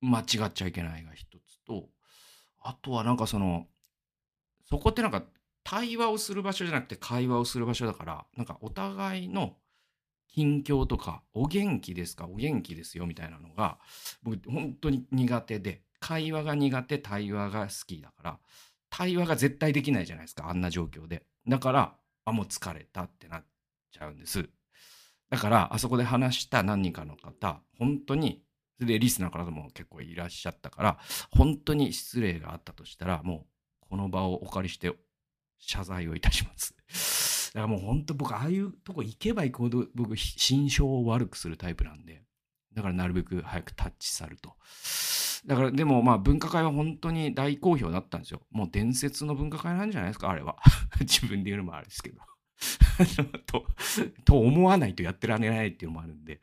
[0.01, 1.89] 間違っちゃいけないが一つと、
[2.59, 3.69] あとはなんかその、
[4.69, 5.25] そこってなんか
[5.63, 9.57] 対話をする場所じゃなくて会話をする場所だから、なんかお互いの
[10.33, 12.27] 近況とか、お元気ですか？
[12.27, 13.79] お元気ですよみたいなのが、
[14.23, 18.39] 僕本当に苦手で、会話が苦手、対話が好きだから、
[18.91, 21.27] 対話が絶対できないじゃないですか、あんな状況で。
[21.49, 23.45] だから、あ、もう疲れたってなっ
[23.93, 24.49] ちゃうんです。
[25.31, 28.43] だから、あそこで話した何人かの方、本当に、
[28.79, 30.99] で、リスナーからも結構いらっしゃったから、
[31.33, 33.47] 本当に失礼があったとしたら、も
[33.83, 34.93] う、この場をお借りして
[35.61, 37.53] 謝罪をいたします。
[37.55, 42.23] だからもう本当僕、ああいうとこ行けば行くほど僕、心象を悪くするタイプなんで、
[42.75, 44.55] だからなるべく早くタッチ去ると。
[45.47, 48.43] だからでもまあ分科会は本当に大好評だったんですよ。
[48.51, 50.57] もう伝説の分科会なんじゃないですか、あれは。
[51.01, 52.21] 自分で言うのもあれですけど。
[53.47, 53.67] と、
[54.25, 56.41] と思わないとやってられないっていうのもあるんで、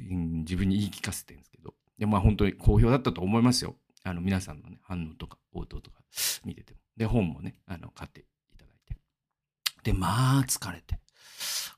[0.00, 1.74] うん、自分に言い聞かせてるんですけど。
[1.98, 3.76] で、まあ本当に好評だったと思いますよ。
[4.04, 6.02] あの皆さんのね、反応とか応答とか
[6.44, 6.80] 見てても。
[6.96, 8.26] で、本もね、あの、買って。
[9.82, 10.98] で、まあ疲れて。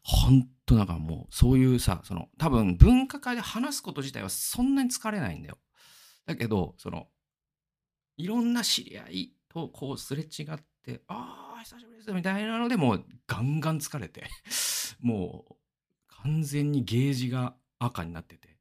[0.02, 5.58] 本当なんかもう、そういうさ、その、多分分科会で話すこと自体はそんなに疲れないんだよ。
[6.26, 7.08] だけど、その、
[8.16, 14.24] いろんな知り合いとこうすれ違って、ああ、久しぶりですみたいなので、もうガンガン疲れて、
[15.00, 15.56] もう
[16.08, 18.56] 完全にゲージが赤になってて、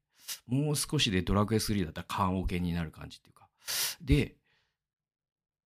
[0.46, 3.48] もう少しでドラクエ3だったら缶オケになる感じっていうか。
[4.00, 4.36] で、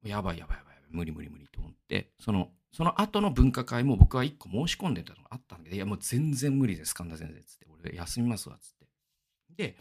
[0.03, 8.87] やばいやばいやばい、無理無理無理と思って、その、その後の分科会も僕は一個申し込んでたのがあったんだけど、いやもう全然無理です、神田先生っつって、俺休みますわ、つって。
[9.57, 9.77] で、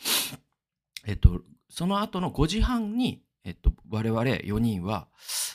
[1.05, 5.07] えっと、その後の5時半に、えっと、我々4人は、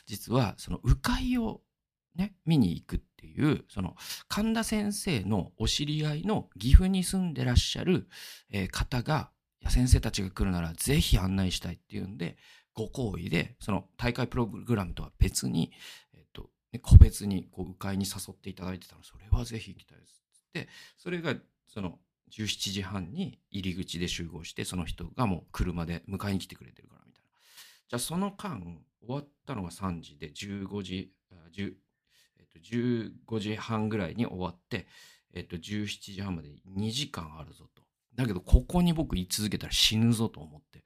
[0.06, 1.62] 実はその迂回を
[2.14, 3.96] ね、見に行くっていう、その
[4.28, 8.06] 神田先生のお知り合いの岐阜に住んでらっしゃる、
[8.50, 9.30] えー、方が、
[9.60, 12.36] いや先生たちが来るならぜひ案内したいっていうんで、
[12.74, 15.72] ご好意で、その大会プログラムとは別に、
[16.78, 20.22] 個別にこう迂回に誘っていただいてたのそれはぜひ行きたいです。
[20.48, 21.34] ってそれが
[21.66, 21.98] その
[22.30, 27.30] 17時半に入り口で集合してその人がもう車で迎えに来てくれてるからみたいな。
[27.88, 28.62] じゃあその間
[29.00, 31.12] 終わったのが3時で15時
[31.54, 31.74] 10、
[32.38, 34.86] えっと、15時半ぐらいに終わって、
[35.34, 37.82] えっと、17時半まで2時間あるぞと。
[38.14, 40.84] だけどここに僕居続けたら死ぬぞと思って。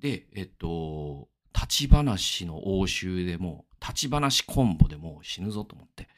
[0.00, 6.08] でえっと立ち話の応酬でも立ち話コンボでもう死ぬぞと思って。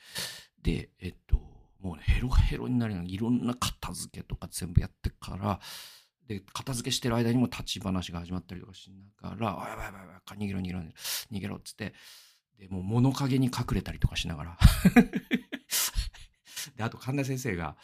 [0.62, 1.36] でえっと
[1.80, 5.60] もうねヘロヘロになるようにいろんな片付けとか全部やってから
[6.26, 8.90] で片付けしてる間にも立ち話が始まったりとかし
[9.22, 11.94] ながら「あやばいやばいやばい逃げろ逃げろ逃げろ」っつって
[12.58, 14.58] でもう物陰に隠れたりとかしながら。
[16.74, 17.76] であと神田先生が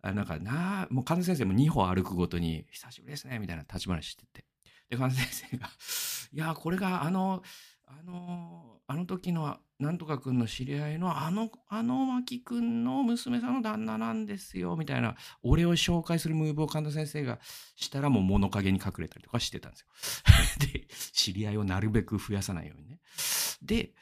[0.00, 4.44] あなんかなもう神田先生も2歩歩くごとに「久しぶりですね」みたいな立ち話してて。
[4.90, 5.70] で神田先生が
[6.32, 7.42] 「いやこれがあの
[7.86, 17.38] あのあの時のなんとかくんの知り合いのあのあの牧くんの娘さんの旦那なんですよみたいな俺を紹介するムーブを神田先生が
[17.76, 19.86] したらもう物陰に隠れたりとかしてたんですよ。
[20.72, 23.00] で知り合いをなるべく増やさないようにね。
[23.62, 23.92] で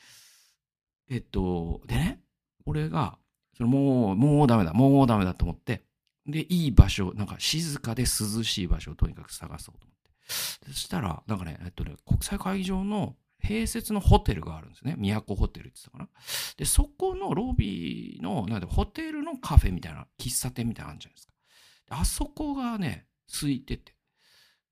[1.08, 2.22] えっとでね
[2.66, 3.18] 俺が
[3.56, 5.84] そのもうもうダメだもうダメだと思って
[6.26, 10.00] でいい場所なんか静かで涼しい場所をとにかく探そうと思って。
[10.66, 14.96] そしたら、なんかね、えっとね、国際会議場の併設のホテルがあるんですね。
[14.96, 16.08] 都ホテルって言ったかな。
[16.56, 21.32] で、そこのロビーの、なんで、ホテルのカフェみたいな、喫茶店みたいなのあるじゃないですか。
[21.90, 23.94] あそこがね、空いてて。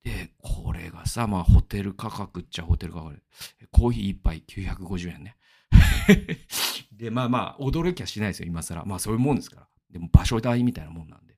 [0.02, 3.22] で、これがさ、まあ、ホテル価格っちゃホテル価格で、
[3.70, 5.36] コーヒー一杯950円ね。
[6.92, 8.84] で、まあまあ、驚きはしないですよ、今更。
[8.84, 9.68] まあ、そういうもんですから。
[9.90, 11.37] でも、場所代みたいなもんなんで。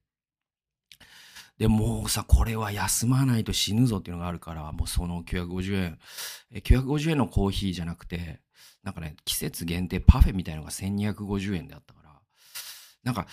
[1.60, 5.98] で、もうさ、これは休まないと死ぬぞっていうのがあるから、もうその950円、
[6.54, 8.40] 950円のコーヒーじゃなくて、
[8.82, 12.18] なんかね、季節限定パフェみたいのが1250円であったから、
[13.04, 13.26] なんか、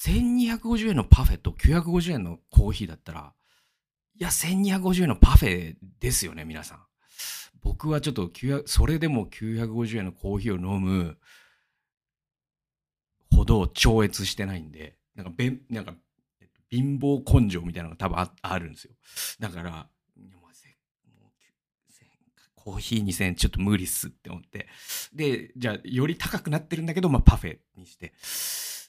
[0.00, 3.32] 1250円のパフェと950円のコーヒーだったら、
[4.18, 6.82] いや、1250円のパフェですよね、皆さん。
[7.62, 8.32] 僕はちょっと、
[8.66, 11.18] それでも950円のコーヒーを飲む
[13.30, 15.94] ほど超越してないんで、なんか、べなんか
[16.70, 18.94] 貧乏根性みたいなのが多分あるんですよ。
[19.40, 19.88] だから、
[22.68, 24.68] コーヒー2000円ちょっと無理っすって思って。
[25.14, 28.12] で、じゃあ、より高くなってるんだけど、まあ、パフェにして。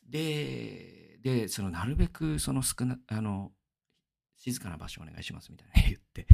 [0.10, 3.52] で、で、その、なるべく、その少な、あの、
[4.36, 6.28] 静かな場所お願いしますみたいな 言って。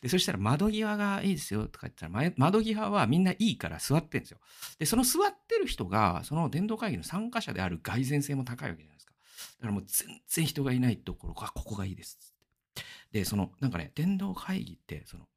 [0.00, 4.40] で、そしたら窓際がいいですよとか言ったら、窓際はみんないいから座ってるんですよ。
[4.78, 9.15] で、その座ってる人が、その伝道会議の参加者である蓋然性も高いわけじゃないですか。
[9.58, 12.18] だからもう全然人がいないところが、ここがいいです
[12.76, 12.82] っ
[13.12, 13.18] て。
[13.18, 15.28] で、その、なんかね、電動会議って、その、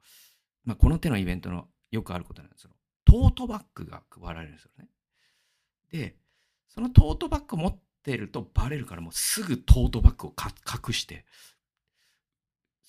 [0.64, 4.88] まあ、この手のイベントのよくあることなんですけど、トートバッグが配られるんですよね。
[5.90, 6.16] で、
[6.68, 11.26] そのトートバッグ持ってるとバレるからもうすぐトートバッグを隠して、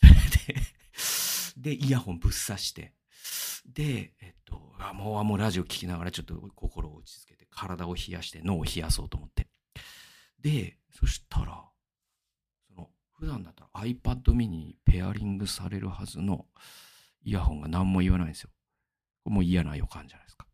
[1.57, 2.93] で、でイヤホンぶっ刺して、
[3.65, 9.47] で、えっと、あもうもうラジオ聞きながらちょっと心を落ち着けて、体を冷やして脳を冷やそうと思って。
[10.39, 11.63] で、そしたら、
[12.67, 16.45] その、普段だったら iPad mini にペアリングされるはずの
[17.23, 18.49] イヤホンが何も言わないんですよ。
[19.25, 20.47] もう嫌な予感じゃないですか。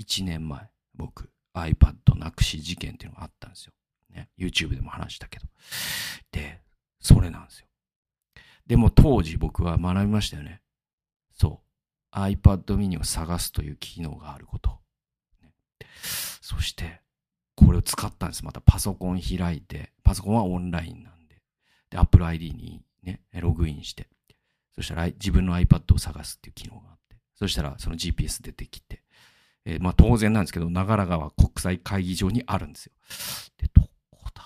[0.00, 3.72] 1年前、僕、iPad なくし事件っていうのがあったんですよ。
[4.10, 4.28] ね。
[4.38, 5.46] YouTube でも話したけど。
[6.30, 6.62] で、
[7.00, 7.66] それなんですよ。
[8.66, 10.62] でも当時僕は学びましたよね。
[11.32, 11.62] そ
[12.12, 12.16] う。
[12.16, 14.80] iPad mini を探すという機能があること。
[15.42, 15.52] ね、
[16.40, 17.00] そして、
[17.66, 18.44] これを使ったんです。
[18.44, 21.40] またパソコン開いて、パソコンはオンラインなんで。
[21.90, 24.08] で、Apple ID にね、ログインして、
[24.74, 29.02] そしたら自分の iPad を探すっていう機能があって、そしたらその GPS 出てきて、
[29.64, 32.92] えー、まあ当然なんですけど、長良川国際会議場にあるんですよ。
[33.58, 34.42] で、どこだ？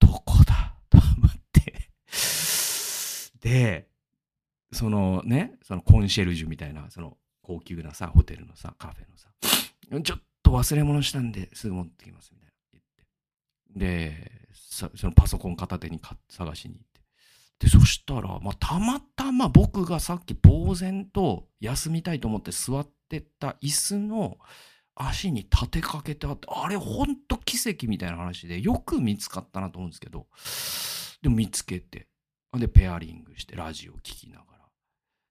[0.00, 0.74] どこだ？
[0.90, 1.90] と思って。
[3.40, 3.88] で、
[4.72, 9.30] そのね、そのコンシェルジュみたいな、その高級なさ、ホテルのさ、カフェのさ、
[10.02, 14.24] ちょっと忘れ物したんですぐ持ってきますみたいな言って。
[14.24, 17.00] で、そのパソコン片手に探しに行って。
[17.60, 24.38] で、そしたら、まあ、たまたま僕がさっき呆然と休みたいと思って座ってた椅子の
[24.94, 30.26] 足に立てかけてあって、あれほんと奇跡みたいな話で、よく見つかったなと思うんですけど、
[31.22, 32.08] でも見つけて、
[32.54, 34.68] で、ペアリングしてラジオを聴きながら、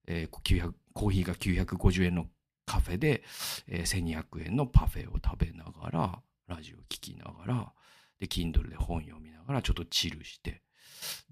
[0.07, 2.27] えー、900コーヒーが950円の
[2.69, 3.23] カフェで、
[3.67, 7.73] えー、1200円のパフェを食べながら、ラジオ聴きながら、
[8.19, 10.61] で、Kindle で本読みながら、ちょっとチルして、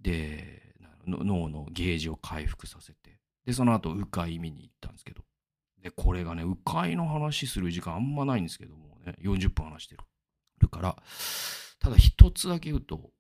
[0.02, 0.74] で、
[1.06, 5.22] 脳のゲージを回復させて、で、その後、迂回見に行ったんですけど、
[5.84, 9.96] で、これがね、迂回の話する時間あんまないんですけどもね、40分話して
[10.60, 10.96] るから、
[11.80, 13.12] ただ一つだけ言うと、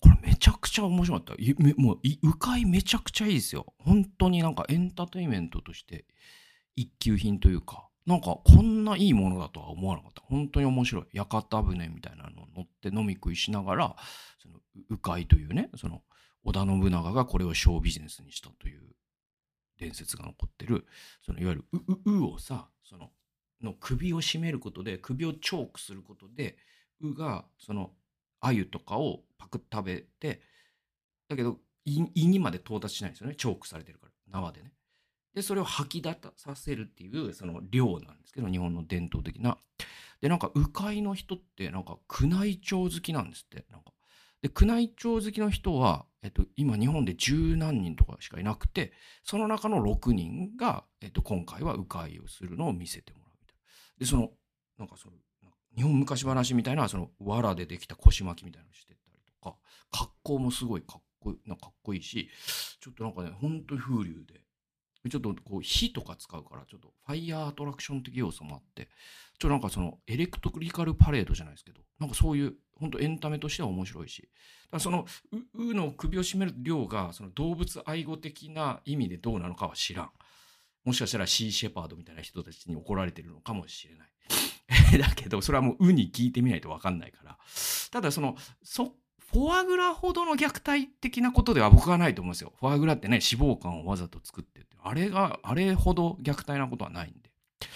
[0.00, 1.74] これめちゃくちゃ面白かった。
[1.76, 3.74] もう、迂回めちゃくちゃいいですよ。
[3.78, 6.06] 本当になんかエンターテインメントとして
[6.76, 10.22] 一級品というか、なんかこんないいものだとは思わなかった。
[10.22, 11.04] 本当に面白い。
[11.12, 13.96] 屋形船みたいなのを乗って飲み食いしながら、
[14.38, 14.58] その
[14.88, 16.02] 迂回というね、その
[16.42, 18.82] 織田信長がこれをショービジネスにしたという
[19.78, 20.86] 伝説が残ってる、
[21.24, 23.10] そのいわゆるう、う、うをさ、その、
[23.62, 26.56] の首を絞めることで、首をチョークすることで、
[27.00, 27.92] うが、その、
[28.40, 30.40] 鮎とかをパクッ食べて、
[31.28, 33.34] だけど、胃にまで到達しないんですよね。
[33.36, 34.72] チョークされてるから、縄でね。
[35.34, 39.58] で、それを吐き出させるっていう、その量なんですけど、日本の伝統的な。
[40.20, 43.64] で、なんか、鵜飼の人って、なんか、宮内庁好きなんですって。
[43.70, 43.92] なんか。
[44.42, 53.62] で、宮内庁好きの人は、えっと、今、日本で十何人とかしかいなくて、その中の6人が、えっと、今回は鵜飼をするのを見せてもらうみたいな。
[53.98, 54.30] で、その、
[54.78, 55.16] なんかその、
[55.76, 59.56] 日本昔話みたいな、その、藁でできた腰巻きみたいなのしてたりとか、
[59.90, 62.28] 格好もすごいかっこいい、なかっこいいし、
[62.80, 64.40] ちょっとなんかね、本当に風流で、
[65.08, 68.88] ちょっとこう火とか使うから、ちょっとファイヤーアトラクション的要素もあって、
[69.38, 74.28] ちょっとなんかそのエレクトリカルパレードじゃないですけど、なんかそういう、本当エンタメとしては面白いし、
[74.78, 75.06] その、
[75.54, 80.10] う、うの首を絞める量が、その動物愛護的な意味でどうなのかは知らん。
[80.84, 84.10] もしかしたらシーシェパードみたいな人たちに怒られてるのかもしれない。
[84.98, 87.38] だけど、それはもう、うに聞いてみないとわかんないから。
[87.90, 88.94] ただ、その、そ、
[89.32, 92.52] フォアグラほどの虐待的なことでは僕はないと思うんですよ。
[92.58, 94.66] フォアグラってね、脂肪肝をわざと作ってて。
[94.82, 97.30] あれが、あれほど虐待なことはないんで。
[97.60, 97.66] だ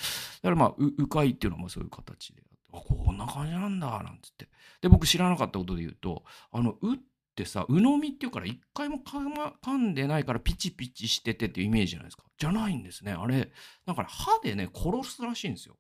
[0.43, 2.43] からまあ、う、迂回っていうのもそういう形で。
[2.73, 4.49] あ、こんな感じなんだ、なんつって。
[4.81, 6.99] で、僕知らなかったことで言うと、あの、うっ
[7.37, 12.25] てさ、鵜呑みっていうから一回も噛,、ま、噛んでないからピチピチしててっていうイメージじゃないですか。
[12.37, 13.13] じゃないんですね。
[13.13, 13.53] あれ、
[13.87, 15.77] だから歯でね、殺すらしいんですよ。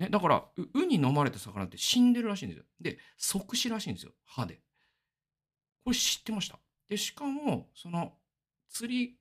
[0.00, 0.44] ね、だから、
[0.74, 2.64] ウに飲まれた魚って死んでるらしいんですよ。
[2.80, 4.12] で、即死らしいんですよ。
[4.24, 4.62] 歯で。
[5.84, 6.58] これ知ってました。
[6.88, 8.14] で、しかも、その、
[8.70, 9.18] 釣り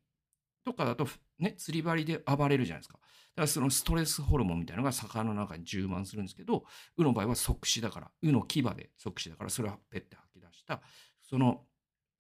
[0.64, 1.06] とかだと、
[1.38, 2.98] ね、釣り針で暴れるじゃないですか。
[2.98, 6.64] だからそのストレスホルモンみたいなのが魚の中に充満するんですけど、
[6.98, 10.82] ウの場合は即死だから、ウの牙で即死だから、それをペッて吐き出した、
[11.22, 11.66] その、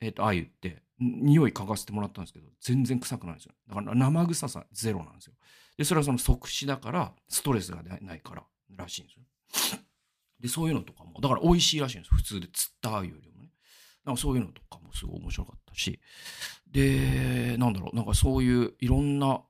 [0.01, 3.53] えっ、ー、と、鮎って、匂い嗅がせてもらったんですけど、全然臭くないんですよ。
[3.69, 5.33] だから生臭さゼロなんですよ。
[5.79, 8.43] で、それはその即死だから、ストレスがないから、
[8.75, 9.79] らしいんですよ。
[10.41, 13.49] で、そういうのとかも、だから美味しいらしいんです普通で釣ったよりもね。
[14.03, 16.01] なんかそういうのとかもすごい面白かったし、
[16.69, 19.41] で、なんだろう、なんかそういういろんな、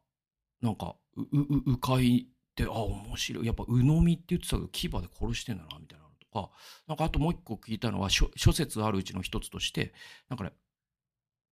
[0.62, 3.48] なんか、う、う、うかいって、あ、面白い。
[3.48, 6.52] やっぱ、うのみって言ってたけど、牙で殺してんだな、みたいなのとか、
[6.88, 9.96] なんかあともう一個聞いたのは、諸説あるうちの一つとして、
[10.30, 10.54] なんかね、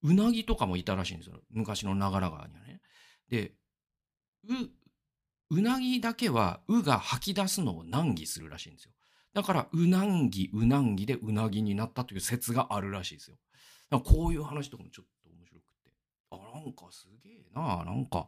[0.02, 1.40] うなぎとかもいたらしいんですよ。
[1.50, 2.82] 昔の長良川にはね。
[3.30, 3.54] で、
[4.48, 4.70] う、
[5.50, 8.92] うなぎだけは、うが吐き出すのを難儀するらしいんですよ。
[9.34, 13.36] だから、うなんぎ、うなんぎでうなぎになったという説があるらしいですよ。
[13.90, 15.90] だかこういう話とかもちょっと面白くて。
[16.30, 18.26] あ、なんかすげえななんか、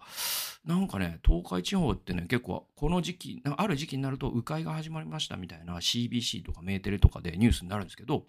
[0.64, 8.24] なんかね、東海地方ってね、結構この時期、ある時期になると、鵜飼が始まりましたみたいな CBC とかメーテレとかでニュースになるんですけど、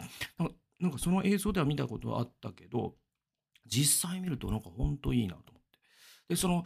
[0.80, 2.94] なんかその映像では見たことはあったけど、
[3.66, 5.78] 実際見るとなんかほんといいなと思って。
[6.30, 6.64] で、その、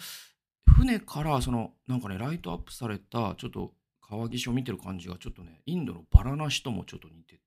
[0.74, 3.72] 船からそのなんかねライトアップされたちょっと
[4.02, 7.40] 川岸を見てる感じがちょっとねインドのバラナシともちょっと似てて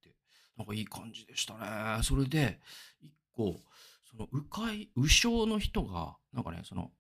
[0.58, 2.04] なんかいい感じでしたね。
[2.04, 2.60] それで
[3.02, 3.62] 一個
[4.10, 4.62] その鵜飼
[4.96, 6.92] 鵜匠の人がなんかねその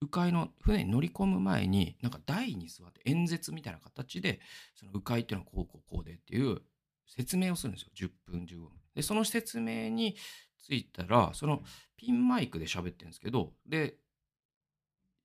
[0.00, 4.40] 鵜飼の船に乗り込む前になんか台に座って演説みたいな形で
[4.74, 6.60] その鵜飼っていうのはこうこうこうでっていう
[7.06, 7.88] 説明をするんですよ。
[7.96, 8.70] 10分15分。
[8.94, 10.16] でその説明に
[10.58, 11.62] ついたらその
[11.96, 13.96] ピンマイクで喋ってるんですけどで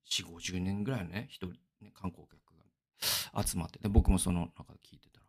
[0.10, 2.40] 4、50年ぐらいのね、一人、ね、観光客
[3.34, 5.26] が集まって、で、僕もその中で聞いてたら、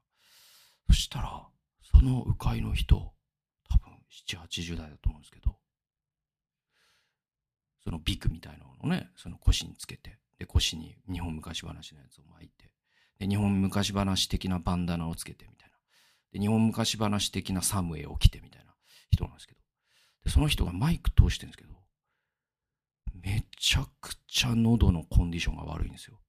[0.89, 1.49] そしたら、
[1.83, 3.12] その鵜飼の人、
[3.68, 3.93] 多分
[4.29, 5.57] 7、80代だと思うんですけど、
[7.83, 12.70] そのビクみたいなのをね、その腰につけて、で、腰に日本昔話のやつを巻いて、
[13.18, 15.77] で、日本昔話的なバンダナをつけてみたいな。
[16.33, 18.74] で、日本昔話的なサムエを着てみたいな
[19.11, 19.61] 人なんですけど、
[20.24, 21.74] で、その人がマイク通してるんですけど、
[23.23, 26.21] めちゃくちゃ喉のコンディションが悪いんですよ。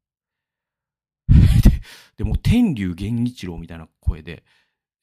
[1.28, 1.36] で、
[2.18, 4.44] でも天竜源一郎みたいな声で、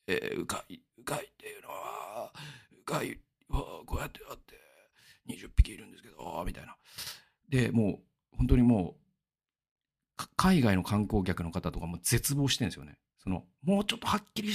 [0.06, 2.32] えー、うかい、うかいっていうのは、
[2.72, 3.18] うかい
[3.48, 4.54] はこうやってあって、
[5.28, 6.76] 20匹いるんですけど、みたいな。
[7.48, 12.98] で、もう、本当にもう、海外の観光客の方とかも絶望してるんですよね。
[13.18, 14.52] その、もうちょっとはっきり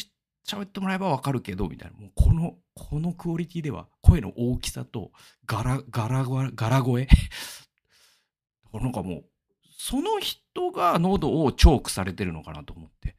[0.50, 1.98] 喋ってもらえばわかるけど、みたいな。
[1.98, 5.12] もうこの、このクオリティでは、声の大きさと、
[5.46, 7.08] ガラ、ガラ、ガラ声？
[8.74, 9.26] なんかもう、
[9.78, 13.16] その人が喉をチョークされてるのかなと思って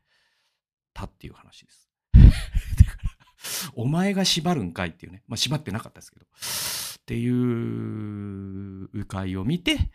[0.93, 1.89] たっていう話です。
[2.13, 5.23] だからお前が縛るんかいっていうね。
[5.27, 6.27] まあ縛ってなかったですけど。
[6.27, 9.91] っていう迂回を見て、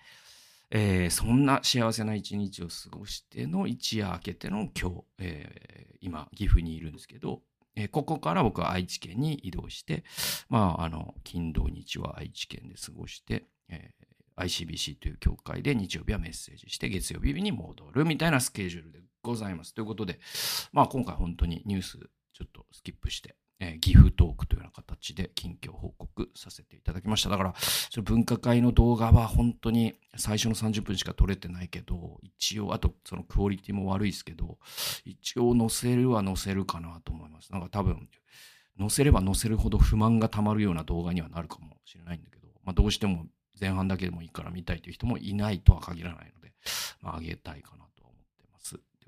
[0.71, 7.41] えー、そんな幸せな一日を過ごしての一夜明けての今日、えー、今岐阜にいるんですけど、
[7.75, 10.03] えー、ここから僕は愛知県に移動して、
[10.49, 19.73] まあ、あの、金土日は愛知県で過ごして、えー、ICBC という協会で日曜日はメッセージして月曜日に戻るみたいなスケジュールでございます。
[19.73, 20.19] ということで、
[20.71, 21.97] まあ今回本当にニュース
[22.33, 27.29] ちょっとスキップして、えー、岐阜トークというような形で近況報告させていただきました。
[27.29, 34.57] だから、その分科会の動画は本当に最初の30分しか撮れてないけど、一応、あとそのクオリティも悪いですけど、
[35.05, 37.51] 一応載せるは載せるかなと思います。
[37.51, 38.09] なんか多分、
[38.77, 43.25] 載せれば載せるほど不満がたまるような動画にはなるかもしれないんだけど、まあどうしても
[43.59, 46.51] 前半だけでもいいから見たいという人もいないとは限らないので、
[47.01, 47.84] まああげたいかな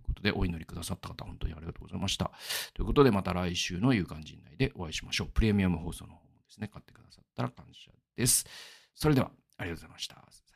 [0.08, 2.32] ことでお祈りくださった方、本当にありがとうございました。
[2.74, 5.28] ということで、また来週の夕刊陣内でお会いしましょう。
[5.28, 8.46] プレミアム放送の方もですね、買ってくださったら感謝です。
[8.96, 10.47] それでは、ありがとうございました。